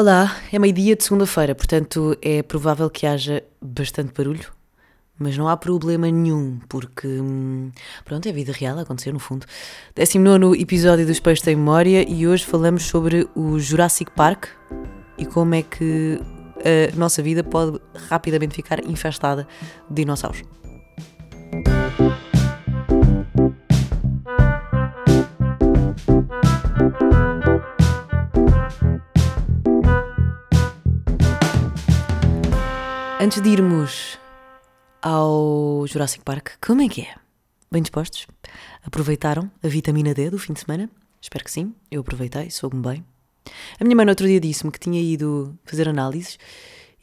Olá, 0.00 0.34
é 0.50 0.58
meio-dia 0.58 0.96
de 0.96 1.04
segunda-feira, 1.04 1.54
portanto 1.54 2.16
é 2.22 2.42
provável 2.42 2.88
que 2.88 3.06
haja 3.06 3.44
bastante 3.60 4.14
barulho, 4.16 4.50
mas 5.18 5.36
não 5.36 5.46
há 5.46 5.54
problema 5.58 6.10
nenhum, 6.10 6.58
porque 6.70 7.06
hum, 7.06 7.70
pronto, 8.02 8.26
é 8.26 8.32
vida 8.32 8.50
real 8.50 8.78
a 8.78 8.80
acontecer 8.80 9.12
no 9.12 9.18
fundo. 9.18 9.44
19 9.94 10.58
episódio 10.58 11.06
dos 11.06 11.20
Peixes 11.20 11.46
em 11.48 11.54
Memória 11.54 12.02
e 12.08 12.26
hoje 12.26 12.46
falamos 12.46 12.84
sobre 12.84 13.28
o 13.34 13.58
Jurassic 13.58 14.10
Park 14.12 14.46
e 15.18 15.26
como 15.26 15.54
é 15.54 15.60
que 15.60 16.18
a 16.64 16.96
nossa 16.96 17.22
vida 17.22 17.44
pode 17.44 17.78
rapidamente 18.08 18.54
ficar 18.54 18.82
infestada 18.82 19.46
de 19.90 19.96
dinossauros. 19.96 20.42
Antes 33.22 33.42
de 33.42 33.50
irmos 33.50 34.18
ao 35.02 35.84
Jurassic 35.86 36.24
Park, 36.24 36.52
como 36.58 36.80
é 36.80 36.88
que 36.88 37.02
é? 37.02 37.14
Bem 37.70 37.82
dispostos? 37.82 38.26
Aproveitaram 38.82 39.50
a 39.62 39.68
vitamina 39.68 40.14
D 40.14 40.30
do 40.30 40.38
fim 40.38 40.54
de 40.54 40.60
semana? 40.60 40.88
Espero 41.20 41.44
que 41.44 41.50
sim, 41.50 41.74
eu 41.90 42.00
aproveitei, 42.00 42.50
soube-me 42.50 42.82
bem. 42.82 43.04
A 43.78 43.84
minha 43.84 43.94
mãe 43.94 44.06
no 44.06 44.12
outro 44.12 44.26
dia 44.26 44.40
disse-me 44.40 44.72
que 44.72 44.80
tinha 44.80 44.98
ido 44.98 45.54
fazer 45.66 45.86
análises 45.86 46.38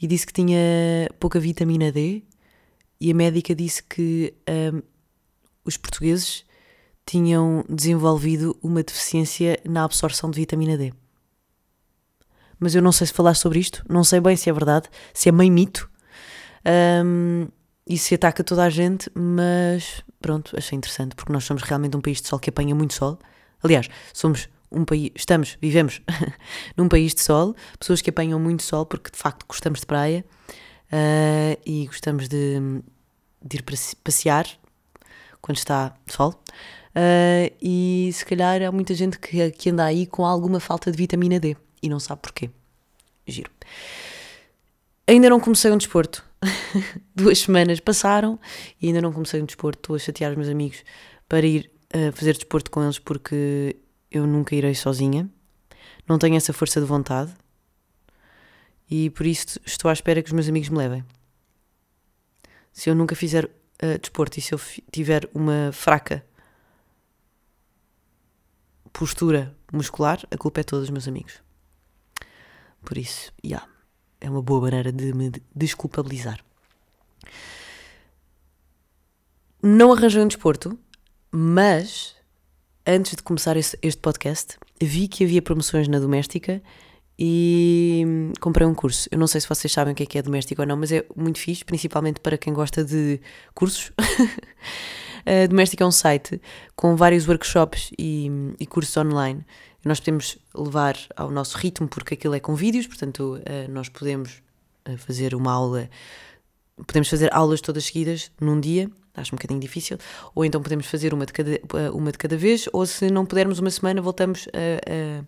e 0.02 0.08
disse 0.08 0.26
que 0.26 0.34
tinha 0.34 0.58
pouca 1.20 1.40
vitamina 1.40 1.92
D 1.92 2.24
e 3.00 3.12
a 3.12 3.14
médica 3.14 3.54
disse 3.54 3.84
que 3.84 4.34
hum, 4.74 4.82
os 5.64 5.78
portugueses 5.78 6.44
tinham 7.06 7.64
desenvolvido 7.70 8.58
uma 8.64 8.82
deficiência 8.82 9.60
na 9.64 9.84
absorção 9.84 10.32
de 10.32 10.40
vitamina 10.40 10.76
D. 10.80 10.92
Mas 12.60 12.74
eu 12.74 12.82
não 12.82 12.92
sei 12.92 13.06
se 13.06 13.14
falar 13.14 13.36
sobre 13.36 13.60
isto, 13.60 13.86
não 13.88 14.04
sei 14.04 14.20
bem 14.20 14.36
se 14.36 14.50
é 14.50 14.54
verdade, 14.54 14.90
se 15.14 15.30
é 15.30 15.32
meio 15.32 15.54
mito, 15.54 15.88
um, 17.06 17.48
e 17.86 17.98
se 17.98 18.16
ataca 18.16 18.44
toda 18.44 18.64
a 18.64 18.70
gente, 18.70 19.10
mas 19.16 20.04
pronto, 20.20 20.58
achei 20.58 20.78
interessante, 20.78 21.16
porque 21.16 21.32
nós 21.32 21.46
somos 21.46 21.64
realmente 21.64 21.96
um 21.96 22.02
país 22.02 22.22
de 22.22 22.28
sol 22.28 22.40
que 22.40 22.50
apanha 22.50 22.76
muito 22.76 22.94
sol. 22.94 23.18
Aliás, 23.64 23.88
somos 24.14 24.50
um 24.70 24.84
país, 24.84 25.12
estamos, 25.16 25.58
vivemos 25.62 26.02
num 26.76 26.90
país 26.90 27.14
de 27.14 27.22
sol, 27.22 27.56
pessoas 27.80 28.02
que 28.02 28.10
apanham 28.10 28.40
muito 28.40 28.64
sol 28.64 28.86
porque 28.86 29.10
de 29.10 29.18
facto 29.18 29.46
gostamos 29.48 29.80
de 29.80 29.86
praia 29.86 30.26
uh, 30.92 31.62
e 31.66 31.86
gostamos 31.88 32.28
de, 32.28 32.60
de, 33.44 33.58
ir 33.58 33.64
passear 34.04 34.46
quando 35.42 35.58
está 35.58 35.96
sol. 36.08 36.32
Uh, 36.90 37.54
e 37.62 38.10
se 38.12 38.26
calhar 38.26 38.62
há 38.62 38.72
muita 38.72 38.94
gente 38.94 39.20
que, 39.20 39.52
que 39.52 39.70
anda 39.70 39.86
aí 39.86 40.06
com 40.06 40.26
alguma 40.26 40.60
falta 40.60 40.92
de 40.92 40.98
vitamina 40.98 41.40
D 41.40 41.56
e 41.82 41.88
não 41.88 42.00
sabe 42.00 42.22
porquê. 42.22 42.50
Giro. 43.26 43.52
Ainda 45.08 45.30
não 45.30 45.40
comecei 45.40 45.72
um 45.72 45.78
desporto. 45.78 46.27
Duas 47.16 47.40
semanas 47.40 47.80
passaram 47.80 48.40
e 48.82 48.88
ainda 48.88 49.02
não 49.02 49.12
comecei 49.12 49.42
um 49.42 49.46
desporto. 49.46 49.80
Estou 49.80 49.96
a 49.96 50.00
chatear 50.00 50.32
os 50.32 50.38
meus 50.38 50.50
amigos 50.50 50.84
para 51.28 51.46
ir 51.46 51.72
uh, 51.96 52.12
fazer 52.12 52.34
desporto 52.34 52.70
com 52.72 52.84
eles 52.84 53.00
porque 53.00 53.76
eu 54.12 54.26
nunca 54.26 54.56
irei 54.56 54.76
sozinha. 54.76 55.30
Não 56.08 56.18
tenho 56.18 56.36
essa 56.36 56.54
força 56.54 56.80
de 56.80 56.86
vontade. 56.86 57.34
E 58.90 59.10
por 59.10 59.26
isso 59.26 59.60
estou 59.66 59.90
à 59.90 59.94
espera 59.94 60.22
que 60.22 60.30
os 60.30 60.34
meus 60.34 60.48
amigos 60.48 60.70
me 60.70 60.78
levem. 60.78 61.04
Se 62.72 62.90
eu 62.90 62.96
nunca 62.96 63.16
fizer 63.16 63.46
uh, 63.46 64.00
desporto 64.00 64.40
e 64.40 64.42
se 64.42 64.54
eu 64.54 64.60
tiver 64.92 65.30
uma 65.34 65.72
fraca 65.74 66.26
postura 68.94 69.56
muscular, 69.72 70.26
a 70.32 70.38
culpa 70.38 70.62
é 70.62 70.64
toda 70.64 70.82
dos 70.82 70.90
meus 70.90 71.08
amigos. 71.08 71.42
Por 72.84 72.98
isso, 72.98 73.34
já. 73.44 73.58
Yeah 73.58 73.77
é 74.20 74.30
uma 74.30 74.42
boa 74.42 74.62
maneira 74.62 74.92
de 74.92 75.14
me 75.14 75.32
desculpabilizar. 75.56 76.40
Não 79.62 79.92
arranjei 79.92 80.22
um 80.22 80.28
desporto, 80.28 80.78
mas 81.32 82.16
antes 82.86 83.16
de 83.16 83.24
começar 83.24 83.58
este, 83.58 83.98
podcast, 84.02 84.58
vi 84.82 85.08
que 85.08 85.24
havia 85.24 85.42
promoções 85.42 85.88
na 85.88 86.00
doméstica 86.00 86.62
e 87.20 88.32
comprei 88.40 88.68
um 88.68 88.74
curso. 88.74 89.10
Eu 89.12 89.18
não 89.18 89.28
sei 89.28 89.42
se 89.42 89.50
vocês 89.50 89.72
sabem 89.72 89.94
o 89.94 89.96
que 89.96 90.04
é 90.04 90.06
que 90.06 90.18
é 90.18 90.22
doméstica 90.22 90.62
ou 90.62 90.68
não, 90.68 90.78
mas 90.78 90.92
é 90.92 91.06
muito 91.16 91.40
fixe, 91.40 91.66
principalmente 91.66 92.20
para 92.20 92.38
quem 92.38 92.54
gosta 92.54 92.84
de 92.86 93.20
cursos. 93.54 93.92
a 95.28 95.48
doméstica 95.48 95.84
é 95.84 95.88
um 95.88 95.92
site 95.92 96.42
com 96.76 96.96
vários 96.96 97.28
workshops 97.28 97.92
e, 97.98 98.30
e 98.60 98.66
cursos 98.66 98.96
online 98.96 99.46
nós 99.88 100.00
podemos 100.00 100.38
levar 100.54 100.98
ao 101.16 101.32
nosso 101.32 101.58
ritmo, 101.58 101.88
porque 101.88 102.14
aquilo 102.14 102.36
é 102.36 102.40
com 102.40 102.54
vídeos, 102.56 102.86
portanto, 102.86 103.40
uh, 103.40 103.72
nós 103.72 103.90
podemos 103.90 104.42
uh, 104.88 104.98
fazer 104.98 105.34
uma 105.34 105.52
aula, 105.52 105.90
podemos 106.86 107.10
fazer 107.10 107.34
aulas 107.34 107.62
todas 107.62 107.86
seguidas 107.86 108.32
num 108.40 108.60
dia, 108.60 108.92
acho 109.16 109.34
um 109.34 109.38
bocadinho 109.38 109.60
difícil, 109.60 109.98
ou 110.36 110.46
então 110.46 110.62
podemos 110.62 110.86
fazer 110.86 111.14
uma 111.14 111.26
de 111.26 111.34
cada, 111.34 111.60
uma 111.94 112.12
de 112.12 112.18
cada 112.18 112.38
vez, 112.38 112.68
ou 112.72 112.86
se 112.86 113.10
não 113.10 113.26
pudermos 113.26 113.60
uma 113.60 113.72
semana, 113.72 114.02
voltamos 114.02 114.48
a, 114.54 115.24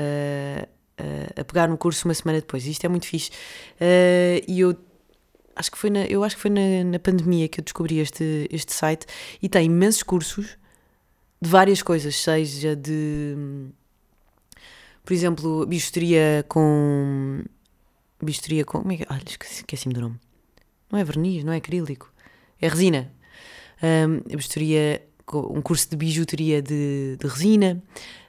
a, 0.00 0.66
a, 0.98 1.40
a 1.40 1.44
pegar 1.44 1.68
no 1.68 1.78
curso 1.78 2.08
uma 2.08 2.14
semana 2.14 2.40
depois. 2.40 2.66
Isto 2.66 2.84
é 2.84 2.88
muito 2.88 3.06
fixe. 3.06 3.30
e 4.48 4.58
eu 4.60 4.76
acho 5.56 5.70
que 5.70 5.78
foi 5.78 5.90
na, 5.90 6.04
eu 6.06 6.24
acho 6.24 6.36
que 6.36 6.42
foi 6.42 6.50
na, 6.50 6.84
na 6.84 6.98
pandemia 6.98 7.48
que 7.48 7.60
eu 7.60 7.64
descobri 7.64 7.98
este, 7.98 8.48
este 8.50 8.72
site 8.72 9.06
e 9.40 9.48
tem 9.48 9.66
imensos 9.66 10.02
cursos 10.02 10.58
de 11.40 11.48
várias 11.48 11.82
coisas, 11.82 12.16
seja 12.16 12.76
de, 12.76 13.36
por 15.04 15.12
exemplo, 15.12 15.66
bijuteria 15.66 16.44
com. 16.48 17.42
Bijuteria 18.22 18.64
com. 18.64 18.80
Como 18.80 18.92
é 18.92 18.98
que. 18.98 19.06
Olha, 19.10 19.22
esqueci-me 19.26 19.94
do 19.94 20.00
nome. 20.00 20.20
Não 20.90 20.98
é 20.98 21.04
verniz, 21.04 21.42
não 21.42 21.52
é 21.52 21.56
acrílico. 21.56 22.12
É 22.60 22.68
resina. 22.68 23.12
Um, 23.82 24.20
bijuteria. 24.36 25.02
Um 25.34 25.62
curso 25.62 25.88
de 25.90 25.96
bijuteria 25.96 26.62
de, 26.62 27.16
de 27.18 27.26
resina. 27.26 27.82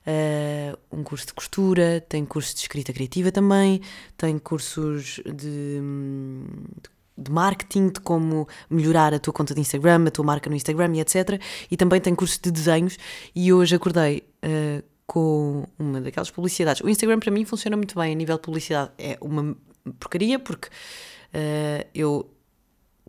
Uh, 0.06 0.98
um 1.00 1.04
curso 1.04 1.28
de 1.28 1.34
costura. 1.34 2.04
Tem 2.10 2.26
curso 2.26 2.56
de 2.56 2.62
escrita 2.62 2.92
criativa 2.92 3.32
também. 3.32 3.82
Tem 4.18 4.40
cursos 4.40 5.22
de, 5.26 5.80
de 5.80 6.90
de 7.18 7.32
marketing, 7.32 7.90
de 7.90 8.00
como 8.00 8.48
melhorar 8.70 9.14
a 9.14 9.20
tua 9.20 9.34
conta 9.34 9.54
de 9.54 9.62
Instagram, 9.62 10.06
a 10.08 10.12
tua 10.12 10.26
marca 10.26 10.50
no 10.50 10.56
Instagram 10.56 10.96
e 10.96 11.00
etc. 11.00 11.42
E 11.70 11.78
também 11.78 12.02
tem 12.02 12.16
cursos 12.16 12.40
de 12.40 12.52
desenhos 12.52 12.98
e 13.36 13.54
hoje 13.54 13.76
acordei 13.76 14.24
uh, 14.44 14.84
com 15.06 15.66
uma 15.78 16.02
daquelas 16.02 16.32
publicidades. 16.32 16.82
O 16.82 16.90
Instagram 16.90 17.20
para 17.20 17.32
mim 17.32 17.46
funciona 17.46 17.78
muito 17.78 17.96
bem 18.00 18.12
a 18.12 18.16
nível 18.16 18.36
de 18.36 18.42
publicidade. 18.42 18.92
É 18.98 19.18
uma 19.22 19.56
porcaria 20.00 20.40
porque 20.40 20.68
uh, 20.68 21.88
eu 21.94 22.30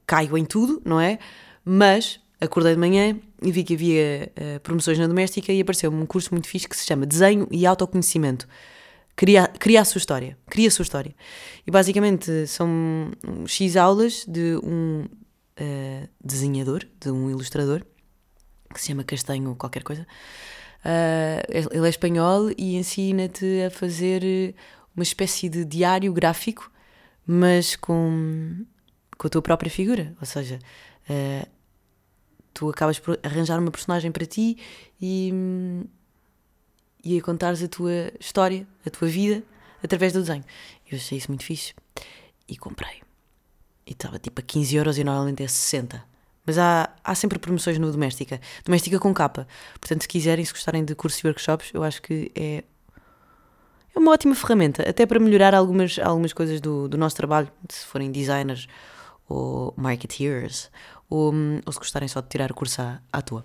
caio 0.07 0.37
em 0.37 0.45
tudo, 0.45 0.83
não 0.85 1.01
é? 1.01 1.19
Mas 1.65 2.21
acordei 2.41 2.75
de 2.75 2.81
manhã 2.81 3.19
e 3.41 3.51
vi 3.51 3.65
que 3.65 3.75
havia 3.75 4.33
uh, 4.37 4.61
promoções 4.61 4.99
na 4.99 5.07
doméstica 5.07 5.53
e 5.53 5.61
apareceu-me 5.61 5.97
um 6.01 6.07
curso 6.07 6.29
muito 6.33 6.47
fixe 6.47 6.69
que 6.69 6.77
se 6.77 6.85
chama 6.85 7.07
Desenho 7.07 7.49
e 7.51 7.65
Autoconhecimento 7.65 8.47
cria, 9.17 9.47
cria 9.47 9.81
a 9.81 9.85
sua 9.85 9.99
história, 9.99 10.39
cria 10.47 10.69
a 10.69 10.71
sua 10.71 10.83
história. 10.83 11.15
E 11.67 11.71
basicamente 11.71 12.47
são 12.47 13.11
X 13.47 13.77
aulas 13.77 14.25
de 14.27 14.57
um 14.63 15.05
uh, 15.05 16.09
desenhador, 16.23 16.85
de 17.01 17.11
um 17.11 17.31
ilustrador, 17.31 17.83
que 18.73 18.81
se 18.81 18.89
chama 18.89 19.05
Castanho 19.05 19.55
qualquer 19.57 19.83
coisa. 19.83 20.07
Uh, 20.85 21.71
ele 21.73 21.87
é 21.87 21.89
espanhol 21.89 22.51
e 22.59 22.77
ensina-te 22.77 23.63
a 23.63 23.71
fazer 23.71 24.55
uma 24.95 25.03
espécie 25.03 25.49
de 25.49 25.65
diário 25.65 26.13
gráfico, 26.13 26.71
mas 27.27 27.75
com, 27.75 28.65
com 29.17 29.27
a 29.27 29.31
tua 29.31 29.43
própria 29.43 29.71
figura. 29.71 30.15
Ou 30.21 30.27
seja, 30.27 30.59
uh, 31.09 31.49
tu 32.53 32.69
acabas 32.69 32.99
por 32.99 33.19
arranjar 33.23 33.59
uma 33.59 33.71
personagem 33.71 34.13
para 34.13 34.27
ti 34.27 34.59
e 35.01 35.33
e 37.05 37.19
a 37.19 37.23
contares 37.23 37.63
a 37.63 37.69
tua 37.69 38.11
história, 38.19 38.67
a 38.85 38.91
tua 38.91 39.09
vida, 39.09 39.43
através 39.83 40.13
do 40.13 40.21
desenho. 40.21 40.45
Eu 40.91 40.97
achei 40.97 41.19
isso 41.19 41.31
muito 41.31 41.45
fixe 41.45 41.75
e 42.49 42.57
comprei. 42.57 43.03
E 43.87 43.93
estava 43.93 44.19
tipo 44.19 44.41
a 44.41 44.43
15 44.43 44.77
euros 44.77 44.99
e 44.99 45.05
normalmente 45.05 45.43
é 45.43 45.49
60. 45.49 46.03
Mas 46.47 46.59
há, 46.59 46.91
há 47.03 47.15
sempre 47.15 47.39
promoções 47.39 47.79
no 47.79 47.91
Doméstica. 47.91 48.41
Doméstica 48.65 48.99
com 48.99 49.13
capa. 49.13 49.47
Portanto, 49.79 50.03
se 50.03 50.09
quiserem, 50.09 50.45
se 50.45 50.53
gostarem 50.53 50.85
de 50.85 50.95
cursos 50.95 51.21
e 51.21 51.27
workshops, 51.27 51.71
eu 51.73 51.83
acho 51.83 52.01
que 52.03 52.31
é, 52.35 52.65
é 53.95 53.99
uma 53.99 54.13
ótima 54.13 54.35
ferramenta, 54.35 54.89
até 54.89 55.07
para 55.07 55.21
melhorar 55.21 55.55
algumas, 55.55 55.99
algumas 55.99 56.33
coisas 56.33 56.61
do, 56.61 56.89
do 56.89 56.99
nosso 56.99 57.17
trabalho, 57.17 57.51
se 57.69 57.87
forem 57.87 58.11
designers 58.11 58.67
ou 59.29 59.73
marketeers, 59.77 60.71
ou, 61.09 61.33
ou 61.65 61.73
se 61.73 61.79
gostarem 61.79 62.09
só 62.09 62.21
de 62.21 62.29
tirar 62.29 62.51
o 62.51 62.55
curso 62.55 62.83
à, 62.83 63.01
à 63.13 63.23
toa. 63.23 63.45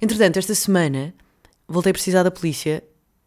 Entretanto, 0.00 0.38
esta 0.38 0.54
semana 0.54 1.14
voltei 1.68 1.90
a 1.90 1.92
precisar 1.92 2.22
da 2.22 2.30
polícia 2.30 2.82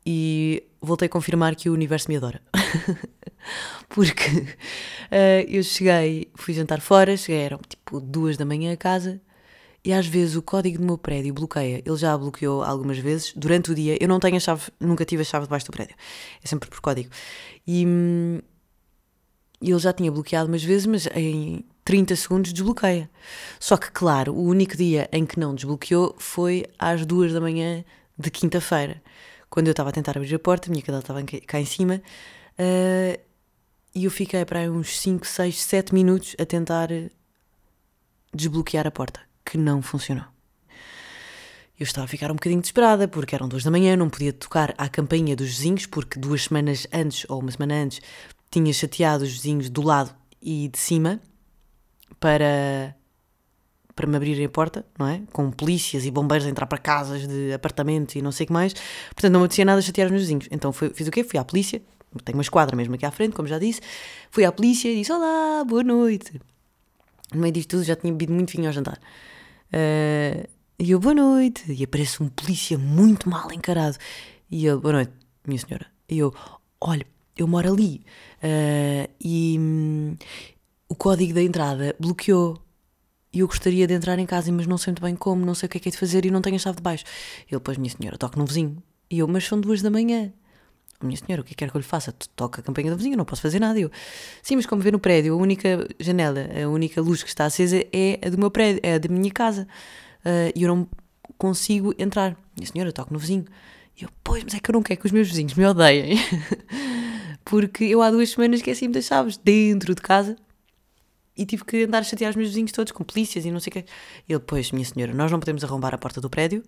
e 0.06 0.64
voltei 0.82 1.08
a 1.08 1.10
confirmar 1.10 1.56
que 1.56 1.70
o 1.70 1.74
universo 1.74 2.10
me 2.10 2.18
adora. 2.18 2.42
Porque 3.90 4.30
uh, 4.30 5.46
eu 5.48 5.64
cheguei, 5.64 6.30
fui 6.36 6.54
jantar 6.54 6.82
fora, 6.82 7.16
cheguei, 7.18 7.42
eram 7.42 7.60
tipo 7.68 8.00
duas 8.00 8.38
da 8.38 8.46
manhã 8.46 8.74
a 8.74 8.78
casa 8.78 9.22
e 9.84 9.94
às 9.94 10.06
vezes 10.06 10.36
o 10.36 10.42
código 10.42 10.80
do 10.80 10.86
meu 10.86 10.98
prédio 10.98 11.34
bloqueia. 11.34 11.82
Ele 11.86 11.96
já 11.96 12.18
bloqueou 12.18 12.62
algumas 12.62 12.98
vezes 12.98 13.32
durante 13.36 13.72
o 13.72 13.76
dia. 13.76 13.98
Eu 14.02 14.08
não 14.10 14.20
tenho 14.20 14.36
a 14.36 14.40
chave, 14.40 14.70
nunca 14.80 15.06
tive 15.06 15.22
a 15.22 15.26
chave 15.26 15.46
debaixo 15.46 15.66
do 15.66 15.72
prédio. 15.72 15.96
É 16.44 16.48
sempre 16.48 16.70
por 16.70 16.82
código. 16.82 17.10
E 17.66 17.86
hum, 17.86 18.40
ele 19.62 19.80
já 19.80 19.94
tinha 19.94 20.12
bloqueado 20.12 20.50
umas 20.50 20.64
vezes, 20.64 20.86
mas 20.86 21.08
em 21.16 21.64
30 21.86 22.16
segundos 22.18 22.52
desbloqueia. 22.52 23.10
Só 23.60 23.78
que, 23.78 23.90
claro, 23.92 24.34
o 24.34 24.44
único 24.44 24.76
dia 24.76 25.08
em 25.12 25.26
que 25.26 25.40
não 25.40 25.56
desbloqueou 25.56 26.16
foi 26.18 26.66
às 26.78 27.06
duas 27.06 27.32
da 27.32 27.40
manhã 27.40 27.86
de 28.18 28.32
quinta-feira, 28.32 29.02
quando 29.50 29.68
eu 29.68 29.72
estava 29.72 29.90
a 29.90 29.94
tentar 29.94 30.18
abrir 30.18 30.34
a 30.34 30.40
porta, 30.40 30.70
a 30.70 30.72
minha 30.72 30.82
cadela 30.82 31.02
estava 31.02 31.24
cá 31.46 31.60
em 31.60 31.66
cima, 31.66 32.02
uh, 32.60 33.22
e 33.94 34.06
eu 34.06 34.12
fiquei 34.12 34.44
para 34.46 34.60
aí 34.60 34.70
uns 34.70 35.00
5, 35.00 35.26
6, 35.26 35.62
7 35.64 35.94
minutos 35.94 36.36
a 36.40 36.46
tentar 36.46 36.90
desbloquear 38.34 38.86
a 38.86 38.92
porta, 38.92 39.20
que 39.46 39.58
não 39.58 39.82
funcionou. 39.82 40.26
Eu 41.80 41.84
estava 41.84 42.06
a 42.06 42.08
ficar 42.08 42.32
um 42.32 42.36
bocadinho 42.36 42.60
desesperada, 42.60 43.08
porque 43.08 43.36
eram 43.36 43.48
duas 43.48 43.64
da 43.64 43.70
manhã, 43.70 43.96
não 43.96 44.10
podia 44.10 44.34
tocar 44.34 44.74
à 44.78 44.90
campainha 44.90 45.36
dos 45.36 45.48
vizinhos, 45.48 45.86
porque 45.86 46.20
duas 46.20 46.46
semanas 46.46 46.88
antes, 46.92 47.26
ou 47.30 47.40
uma 47.40 47.52
semana 47.52 47.76
antes, 47.76 48.02
tinha 48.50 48.74
chateado 48.74 49.24
os 49.24 49.32
vizinhos 49.32 49.70
do 49.70 49.84
lado 49.84 50.14
e 50.42 50.68
de 50.70 50.78
cima 50.78 51.22
para 52.20 52.96
para 53.98 54.06
me 54.06 54.16
abrirem 54.16 54.46
a 54.46 54.50
porta, 54.50 54.86
não 54.98 55.08
é? 55.08 55.24
Com 55.34 55.50
polícias 55.50 56.06
e 56.06 56.12
bombeiros 56.12 56.46
a 56.46 56.50
entrar 56.50 56.68
para 56.68 56.78
casas 56.78 57.28
de 57.28 57.52
apartamentos 57.52 58.16
e 58.16 58.22
não 58.22 58.32
sei 58.32 58.44
o 58.44 58.48
que 58.48 58.54
mais. 58.54 58.74
Portanto, 59.08 59.32
não 59.34 59.40
me 59.40 59.46
apetecia 59.48 59.66
nada 59.66 59.82
chatear 59.82 60.06
os 60.06 60.12
meus 60.12 60.22
vizinhos. 60.22 60.48
Então 60.52 60.72
foi, 60.72 60.92
fiz 60.92 61.08
o 61.08 61.12
quê? 61.12 61.24
Fui 61.24 61.40
à 61.40 61.44
polícia, 61.44 61.82
tenho 62.24 62.38
uma 62.38 62.44
esquadra 62.44 62.76
mesmo 62.76 62.94
aqui 62.94 63.08
à 63.08 63.12
frente, 63.12 63.36
como 63.36 63.48
já 63.48 63.58
disse. 63.58 63.82
Fui 64.30 64.46
à 64.46 64.52
polícia 64.52 64.88
e 64.88 64.98
disse: 64.98 65.12
Olá, 65.12 65.64
boa 65.66 65.84
noite. 65.84 66.40
No 67.34 67.42
meio 67.42 67.52
disto 67.52 67.72
tudo 67.72 67.84
já 67.84 67.96
tinha 67.96 68.14
bebido 68.14 68.34
muito 68.34 68.52
vinho 68.52 68.68
ao 68.68 68.72
jantar. 68.72 69.00
Uh, 69.74 70.48
e 70.78 70.92
eu, 70.92 71.00
boa 71.00 71.16
noite. 71.16 71.64
E 71.68 71.84
aparece 71.84 72.22
um 72.22 72.30
polícia 72.30 72.78
muito 72.78 73.28
mal 73.28 73.52
encarado. 73.52 73.98
E 74.50 74.68
ele, 74.68 74.78
boa 74.78 74.94
noite, 74.94 75.12
minha 75.46 75.60
senhora. 75.60 75.88
E 76.08 76.20
eu, 76.20 76.32
olha, 76.80 77.06
eu 77.36 77.48
moro 77.48 77.74
ali. 77.74 78.06
Uh, 78.44 79.10
e 79.20 79.58
hum, 79.60 80.16
o 80.88 80.94
código 80.94 81.34
da 81.34 81.42
entrada 81.42 81.96
bloqueou. 82.00 82.62
E 83.38 83.42
eu 83.42 83.48
gostaria 83.48 83.86
de 83.86 83.94
entrar 83.94 84.18
em 84.18 84.26
casa, 84.26 84.52
mas 84.52 84.66
não 84.66 84.80
sei 84.80 84.90
muito 84.90 85.04
bem 85.04 85.16
como, 85.16 85.46
não 85.46 85.54
sei 85.54 85.68
o 85.68 85.70
que 85.70 85.78
é 85.78 85.80
que 85.80 85.90
é 85.90 85.92
de 85.92 85.98
fazer 86.00 86.26
e 86.26 86.32
não 86.32 86.42
tenho 86.42 86.56
a 86.56 86.60
chave 86.60 86.78
de 86.78 86.82
baixo. 86.82 87.04
Ele, 87.48 87.60
pois, 87.60 87.78
minha 87.78 87.94
senhora, 87.96 88.18
toque 88.18 88.36
no 88.36 88.48
vizinho. 88.48 88.82
E 89.12 89.20
eu, 89.20 89.28
mas 89.28 89.46
são 89.46 89.62
duas 89.62 89.80
da 89.80 89.92
manhã. 89.92 90.34
Minha 91.00 91.18
senhora, 91.18 91.44
o 91.44 91.46
que 91.46 91.50
é 91.50 91.54
que 91.54 91.58
quer 91.58 91.70
que 91.70 91.78
eu 91.78 91.80
lhe 91.80 91.86
faça? 91.86 92.12
Toca 92.36 92.62
a 92.62 92.64
campanha 92.64 92.90
do 92.90 92.98
vizinho, 92.98 93.16
não 93.16 93.26
posso 93.26 93.44
fazer 93.44 93.60
nada. 93.60 93.80
Eu, 93.80 93.92
sim, 94.42 94.56
mas 94.56 94.66
como 94.66 94.82
vê 94.82 94.90
no 94.90 94.98
prédio, 94.98 95.36
a 95.36 95.38
única 95.38 95.88
janela, 96.00 96.50
a 96.52 96.68
única 96.68 97.00
luz 97.00 97.22
que 97.22 97.30
está 97.30 97.46
acesa 97.46 97.78
é 97.94 98.20
a 98.26 98.30
do 98.32 98.40
meu 98.40 98.50
prédio, 98.50 98.82
é 98.82 98.96
a 98.96 98.98
da 98.98 99.08
minha 99.08 99.30
casa. 99.30 99.68
Uh, 100.26 100.52
e 100.56 100.64
eu 100.64 100.76
não 100.76 100.90
consigo 101.38 101.94
entrar. 102.00 102.36
Minha 102.58 102.72
senhora, 102.72 102.92
toco 102.92 103.14
no 103.14 103.20
vizinho. 103.20 103.46
E 104.02 104.04
eu, 104.04 104.10
pois, 104.24 104.44
mas 104.44 104.56
é 104.56 104.60
que 104.60 104.72
eu 104.72 104.74
não 104.74 104.82
quero 104.82 105.00
que 105.00 105.06
os 105.06 105.12
meus 105.12 105.28
vizinhos 105.28 105.54
me 105.54 105.64
odeiem. 105.64 106.18
Porque 107.46 107.84
eu 107.84 108.02
há 108.02 108.10
duas 108.10 108.32
semanas 108.32 108.62
esqueci-me 108.62 108.96
das 108.96 109.06
chaves 109.06 109.38
dentro 109.38 109.94
de 109.94 110.02
casa 110.02 110.36
e 111.38 111.46
tive 111.46 111.64
que 111.64 111.84
andar 111.84 112.00
a 112.00 112.04
chatear 112.04 112.32
os 112.32 112.36
meus 112.36 112.50
vizinhos 112.50 112.72
todos 112.72 112.92
com 112.92 113.04
polícias 113.04 113.46
e 113.46 113.52
não 113.52 113.60
sei 113.60 113.70
o 113.70 113.74
quê. 113.74 113.86
Ele, 114.28 114.40
pois, 114.40 114.72
minha 114.72 114.86
senhora, 114.86 115.14
nós 115.14 115.32
não 115.32 115.40
podemos 115.40 115.64
arrombar 115.64 115.94
a 115.94 115.98
porta 115.98 116.20
do 116.20 116.30
prédio. 116.30 116.64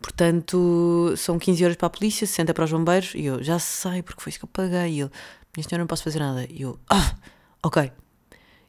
Portanto, 0.00 1.12
são 1.16 1.38
15 1.38 1.62
euros 1.62 1.76
para 1.76 1.86
a 1.86 1.90
polícia, 1.90 2.26
60 2.26 2.54
para 2.54 2.64
os 2.64 2.72
bombeiros. 2.72 3.14
E 3.14 3.26
eu, 3.26 3.42
já 3.42 3.58
sei, 3.58 4.02
porque 4.02 4.22
foi 4.22 4.30
isso 4.30 4.38
que 4.38 4.46
eu 4.46 4.50
paguei. 4.50 4.94
E 4.94 5.00
ele, 5.00 5.10
minha 5.54 5.68
senhora, 5.68 5.82
não 5.82 5.86
posso 5.86 6.02
fazer 6.02 6.18
nada. 6.18 6.46
E 6.48 6.62
eu, 6.62 6.78
ah, 6.88 7.14
ok. 7.62 7.92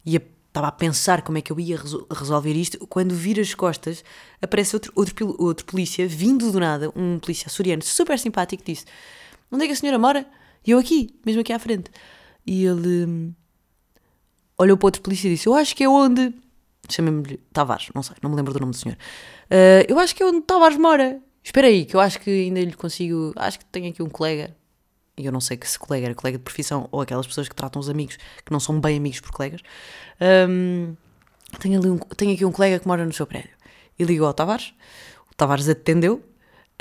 E 0.05 0.15
estava 0.17 0.67
a 0.67 0.71
pensar 0.71 1.21
como 1.21 1.37
é 1.37 1.41
que 1.41 1.51
eu 1.51 1.59
ia 1.59 1.79
resolver 2.11 2.53
isto. 2.53 2.85
Quando 2.87 3.15
viro 3.15 3.39
as 3.39 3.53
costas, 3.53 4.03
aparece 4.41 4.75
outro, 4.75 4.91
outro, 4.93 5.35
outro 5.39 5.65
polícia, 5.65 6.05
vindo 6.05 6.51
do 6.51 6.59
nada, 6.59 6.91
um 6.93 7.17
polícia 7.19 7.47
açoriano 7.47 7.81
super 7.81 8.19
simpático, 8.19 8.61
disse: 8.63 8.85
Onde 9.49 9.63
é 9.63 9.67
que 9.67 9.73
a 9.73 9.75
senhora 9.75 9.97
mora? 9.97 10.27
E 10.67 10.71
eu 10.71 10.79
aqui, 10.79 11.17
mesmo 11.25 11.39
aqui 11.39 11.53
à 11.53 11.59
frente. 11.59 11.89
E 12.45 12.65
ele 12.65 13.33
olhou 14.61 14.77
para 14.77 14.87
outro 14.87 15.01
polícia 15.01 15.27
e 15.27 15.31
disse: 15.31 15.47
Eu 15.47 15.53
acho 15.53 15.75
que 15.75 15.83
é 15.83 15.89
onde. 15.89 16.33
Chamei-me 16.89 17.37
Tavares, 17.53 17.89
não 17.95 18.03
sei, 18.03 18.15
não 18.21 18.29
me 18.29 18.35
lembro 18.35 18.53
do 18.53 18.59
nome 18.59 18.71
do 18.71 18.77
senhor. 18.77 18.97
Uh, 19.49 19.85
eu 19.87 19.99
acho 19.99 20.15
que 20.15 20.23
é 20.23 20.25
onde 20.25 20.41
Tavares 20.41 20.77
mora. 20.77 21.21
Espera 21.43 21.67
aí, 21.67 21.85
que 21.85 21.95
eu 21.95 21.99
acho 21.99 22.19
que 22.19 22.29
ainda 22.29 22.59
lhe 22.59 22.73
consigo. 22.73 23.33
Acho 23.35 23.59
que 23.59 23.65
tenho 23.65 23.89
aqui 23.89 24.03
um 24.03 24.09
colega. 24.09 24.55
E 25.17 25.25
eu 25.25 25.31
não 25.31 25.41
sei 25.41 25.57
que 25.57 25.69
se 25.69 25.77
colega 25.77 26.07
era 26.07 26.15
colega 26.15 26.37
de 26.37 26.43
profissão 26.43 26.87
ou 26.91 27.01
aquelas 27.01 27.27
pessoas 27.27 27.47
que 27.47 27.55
tratam 27.55 27.79
os 27.79 27.89
amigos 27.89 28.17
que 28.17 28.51
não 28.51 28.59
são 28.59 28.79
bem 28.79 28.97
amigos 28.97 29.19
por 29.19 29.31
colegas. 29.31 29.61
Um, 30.49 30.95
tenho, 31.59 31.79
ali 31.79 31.89
um, 31.89 31.97
tenho 31.97 32.33
aqui 32.33 32.45
um 32.45 32.51
colega 32.51 32.79
que 32.79 32.87
mora 32.87 33.05
no 33.05 33.13
seu 33.13 33.27
prédio. 33.27 33.51
E 33.97 34.03
ligou 34.03 34.27
ao 34.27 34.33
Tavares. 34.33 34.73
O 35.31 35.35
Tavares 35.35 35.67
atendeu. 35.69 36.23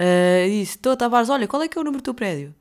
Uh, 0.01 0.49
disse: 0.49 0.77
Estou, 0.77 0.97
Tavares, 0.97 1.29
olha, 1.29 1.47
qual 1.47 1.63
é 1.63 1.69
que 1.69 1.79
é 1.79 1.81
o 1.81 1.85
número 1.85 2.03
do 2.03 2.05
teu 2.05 2.15
prédio? 2.15 2.55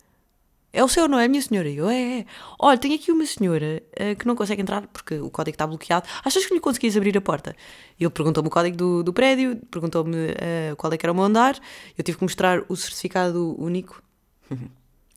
É 0.71 0.83
o 0.83 0.87
seu, 0.87 1.07
não 1.07 1.17
é, 1.17 1.27
minha 1.27 1.41
senhora? 1.41 1.67
Eu, 1.67 1.89
é, 1.89 2.19
é. 2.19 2.25
Olha, 2.59 2.77
tenho 2.77 2.93
aqui 2.93 3.11
uma 3.11 3.25
senhora 3.25 3.81
uh, 3.93 4.15
que 4.15 4.27
não 4.27 4.35
consegue 4.35 4.61
entrar 4.61 4.85
porque 4.87 5.15
o 5.15 5.29
código 5.29 5.55
está 5.55 5.65
bloqueado. 5.65 6.07
Achas 6.23 6.45
que 6.45 6.53
lhe 6.53 6.59
conseguias 6.59 6.95
abrir 6.95 7.17
a 7.17 7.21
porta? 7.21 7.55
Ele 7.99 8.09
perguntou-me 8.11 8.49
o 8.49 8.51
código 8.51 8.77
do, 8.77 9.03
do 9.03 9.11
prédio, 9.11 9.55
perguntou-me 9.71 10.15
uh, 10.15 10.75
qual 10.77 10.93
é 10.93 10.97
que 10.97 11.05
era 11.05 11.11
o 11.11 11.15
meu 11.15 11.23
andar. 11.23 11.59
Eu 11.97 12.03
tive 12.03 12.19
que 12.19 12.23
mostrar 12.23 12.63
o 12.69 12.75
certificado 12.75 13.55
único. 13.59 14.03
não 14.51 14.57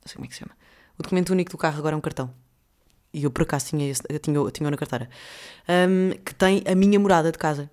sei 0.07 0.15
como 0.15 0.25
é 0.25 0.29
que 0.29 0.35
se 0.35 0.41
chama. 0.41 0.53
O 0.99 1.03
documento 1.03 1.31
único 1.31 1.51
do 1.51 1.59
carro 1.59 1.79
agora 1.79 1.95
é 1.95 1.99
um 1.99 2.01
cartão. 2.01 2.33
E 3.13 3.25
eu 3.25 3.31
por 3.31 3.43
acaso 3.43 3.67
tinha, 3.67 3.91
esse, 3.91 4.03
tinha, 4.21 4.51
tinha 4.51 4.71
na 4.71 4.77
carteira. 4.77 5.11
Um, 5.69 6.13
que 6.25 6.35
tem 6.35 6.63
a 6.67 6.75
minha 6.75 6.99
morada 6.99 7.31
de 7.31 7.37
casa. 7.37 7.71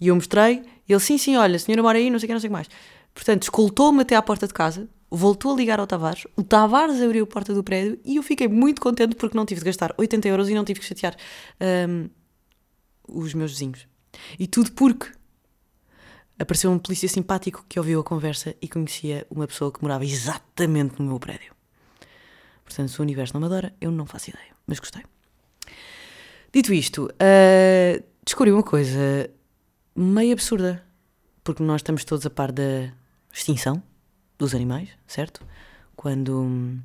E 0.00 0.08
eu 0.08 0.14
mostrei. 0.16 0.64
E 0.88 0.92
ele, 0.92 1.00
sim, 1.00 1.16
sim, 1.18 1.36
olha, 1.36 1.54
a 1.54 1.58
senhora 1.58 1.84
mora 1.84 1.98
aí, 1.98 2.10
não 2.10 2.18
sei 2.18 2.26
o 2.26 2.28
que, 2.28 2.32
não 2.32 2.40
sei 2.40 2.48
o 2.48 2.50
que 2.50 2.54
mais. 2.54 2.68
Portanto, 3.14 3.44
escoltou-me 3.44 4.02
até 4.02 4.16
à 4.16 4.22
porta 4.22 4.48
de 4.48 4.54
casa 4.54 4.88
voltou 5.10 5.52
a 5.52 5.56
ligar 5.56 5.80
ao 5.80 5.86
Tavares, 5.86 6.26
o 6.36 6.42
Tavares 6.42 7.00
abriu 7.02 7.24
a 7.24 7.26
porta 7.26 7.52
do 7.52 7.64
prédio 7.64 7.98
e 8.04 8.16
eu 8.16 8.22
fiquei 8.22 8.46
muito 8.46 8.80
contente 8.80 9.16
porque 9.16 9.36
não 9.36 9.44
tive 9.44 9.60
de 9.60 9.66
gastar 9.66 9.92
80 9.98 10.28
euros 10.28 10.48
e 10.48 10.54
não 10.54 10.64
tive 10.64 10.80
que 10.80 10.86
chatear 10.86 11.16
um, 11.88 12.08
os 13.08 13.34
meus 13.34 13.52
vizinhos. 13.52 13.88
E 14.38 14.46
tudo 14.46 14.70
porque 14.72 15.10
apareceu 16.38 16.70
um 16.70 16.78
polícia 16.78 17.08
simpático 17.08 17.64
que 17.68 17.78
ouviu 17.78 18.00
a 18.00 18.04
conversa 18.04 18.54
e 18.62 18.68
conhecia 18.68 19.26
uma 19.28 19.46
pessoa 19.46 19.72
que 19.72 19.82
morava 19.82 20.04
exatamente 20.04 21.00
no 21.00 21.08
meu 21.08 21.18
prédio. 21.18 21.52
Portanto, 22.64 22.88
se 22.88 23.00
o 23.00 23.02
universo 23.02 23.34
não 23.34 23.40
me 23.40 23.46
adora, 23.46 23.74
eu 23.80 23.90
não 23.90 24.06
faço 24.06 24.30
ideia, 24.30 24.52
mas 24.66 24.78
gostei. 24.78 25.02
Dito 26.52 26.72
isto, 26.72 27.06
uh, 27.06 28.04
descobri 28.24 28.52
uma 28.52 28.62
coisa 28.62 29.28
meio 29.94 30.32
absurda, 30.32 30.84
porque 31.42 31.62
nós 31.62 31.80
estamos 31.80 32.04
todos 32.04 32.24
a 32.24 32.30
par 32.30 32.52
da 32.52 32.92
extinção 33.32 33.82
dos 34.40 34.54
animais, 34.54 34.88
certo? 35.06 35.46
Quando 35.94 36.40
hum, 36.40 36.80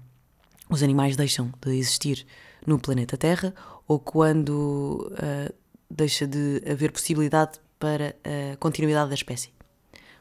os 0.70 0.84
animais 0.84 1.16
deixam 1.16 1.52
de 1.66 1.76
existir 1.76 2.28
no 2.68 2.78
planeta 2.78 3.18
Terra 3.18 3.56
ou 3.88 3.98
quando 3.98 5.10
uh, 5.14 5.54
deixa 5.90 6.28
de 6.28 6.62
haver 6.70 6.92
possibilidade 6.92 7.60
para 7.80 8.16
a 8.24 8.58
continuidade 8.58 9.10
da 9.10 9.16
espécie. 9.16 9.54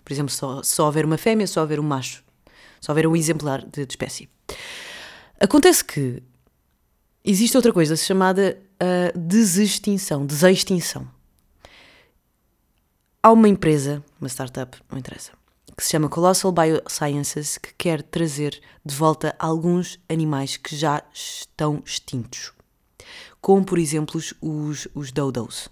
Por 0.04 0.12
exemplo, 0.12 0.32
só, 0.32 0.62
só 0.62 0.86
houver 0.86 1.04
uma 1.04 1.18
fêmea, 1.18 1.46
só 1.46 1.60
houver 1.60 1.80
um 1.80 1.82
macho, 1.82 2.22
só 2.80 2.92
houver 2.92 3.06
um 3.06 3.16
exemplar 3.16 3.62
de, 3.64 3.84
de 3.84 3.92
espécie. 3.92 4.28
Acontece 5.40 5.84
que 5.84 6.22
existe 7.24 7.56
outra 7.56 7.72
coisa 7.72 7.96
chamada 7.96 8.60
uh, 8.74 9.18
desextinção, 9.18 10.24
desextinção. 10.24 11.08
Há 13.20 13.32
uma 13.32 13.48
empresa, 13.48 14.04
uma 14.20 14.28
startup, 14.28 14.78
não 14.90 14.98
interessa, 14.98 15.32
que 15.76 15.82
se 15.82 15.90
chama 15.90 16.08
Colossal 16.08 16.52
Biosciences, 16.52 17.58
que 17.58 17.74
quer 17.74 18.02
trazer 18.02 18.60
de 18.84 18.94
volta 18.94 19.34
alguns 19.38 19.98
animais 20.08 20.56
que 20.56 20.76
já 20.76 21.02
estão 21.12 21.82
extintos, 21.84 22.52
como 23.40 23.64
por 23.64 23.78
exemplo 23.78 24.20
os, 24.40 24.88
os 24.94 25.10
dodos. 25.10 25.68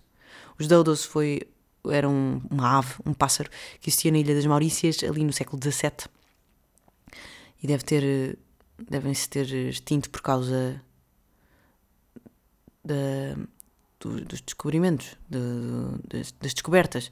Os 0.58 0.66
dodos 0.66 1.04
foi, 1.04 1.42
eram 1.88 2.42
uma 2.50 2.78
ave, 2.78 2.94
um 3.06 3.14
pássaro, 3.14 3.50
que 3.80 3.88
existia 3.88 4.10
na 4.10 4.18
Ilha 4.18 4.34
das 4.34 4.46
Maurícias 4.46 5.02
ali 5.04 5.24
no 5.24 5.32
século 5.32 5.60
XVII 5.62 6.08
e 7.62 7.66
deve 7.66 7.84
ter, 7.84 8.38
devem-se 8.78 9.28
ter 9.28 9.46
extinto 9.68 10.10
por 10.10 10.20
causa 10.20 10.82
da, 12.84 13.36
do, 14.00 14.20
dos 14.24 14.40
descobrimentos, 14.40 15.16
de, 15.28 15.38
das, 16.08 16.32
das 16.32 16.54
descobertas 16.54 17.10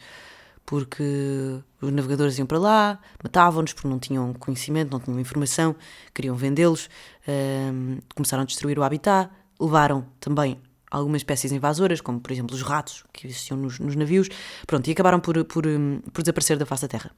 porque 0.71 1.03
os 1.83 1.91
navegadores 1.91 2.39
iam 2.39 2.47
para 2.47 2.57
lá, 2.57 3.01
matavam-nos 3.21 3.73
porque 3.73 3.89
não 3.89 3.99
tinham 3.99 4.33
conhecimento, 4.35 4.93
não 4.93 5.01
tinham 5.01 5.19
informação, 5.19 5.75
queriam 6.15 6.37
vendê-los, 6.37 6.89
um, 7.27 7.99
começaram 8.15 8.45
a 8.45 8.47
destruir 8.47 8.79
o 8.79 8.85
habitat, 8.85 9.29
levaram 9.59 10.07
também 10.21 10.61
algumas 10.89 11.23
espécies 11.23 11.51
invasoras, 11.51 12.01
como 12.01 12.21
por 12.21 12.31
exemplo 12.31 12.55
os 12.55 12.63
ratos 12.63 13.05
que 13.13 13.27
existiam 13.27 13.57
nos, 13.57 13.81
nos 13.81 13.97
navios, 13.97 14.29
pronto, 14.65 14.87
e 14.87 14.93
acabaram 14.93 15.19
por, 15.19 15.45
por, 15.45 15.67
hum, 15.67 16.01
por 16.13 16.23
desaparecer 16.23 16.57
da 16.57 16.65
face 16.65 16.83
da 16.83 16.89
Terra. 16.89 17.11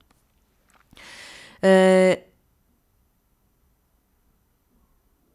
Uh, 1.59 2.25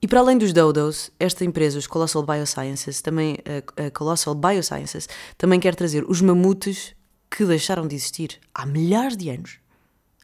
e 0.01 0.07
para 0.07 0.21
além 0.21 0.39
dos 0.39 0.51
Dodos, 0.53 1.11
esta 1.19 1.45
empresa, 1.45 1.77
os 1.77 1.85
Colossal 1.85 2.23
Biosciences, 2.23 2.99
também, 2.99 3.37
a, 3.77 3.85
a 3.85 3.91
Colossal 3.91 4.33
Biosciences, 4.33 5.07
também 5.37 5.59
quer 5.59 5.75
trazer 5.75 6.03
os 6.09 6.19
mamutes 6.19 6.96
que 7.29 7.45
deixaram 7.45 7.87
de 7.87 7.95
existir 7.95 8.39
há 8.53 8.65
milhares 8.65 9.17
de 9.17 9.29
anos. 9.29 9.59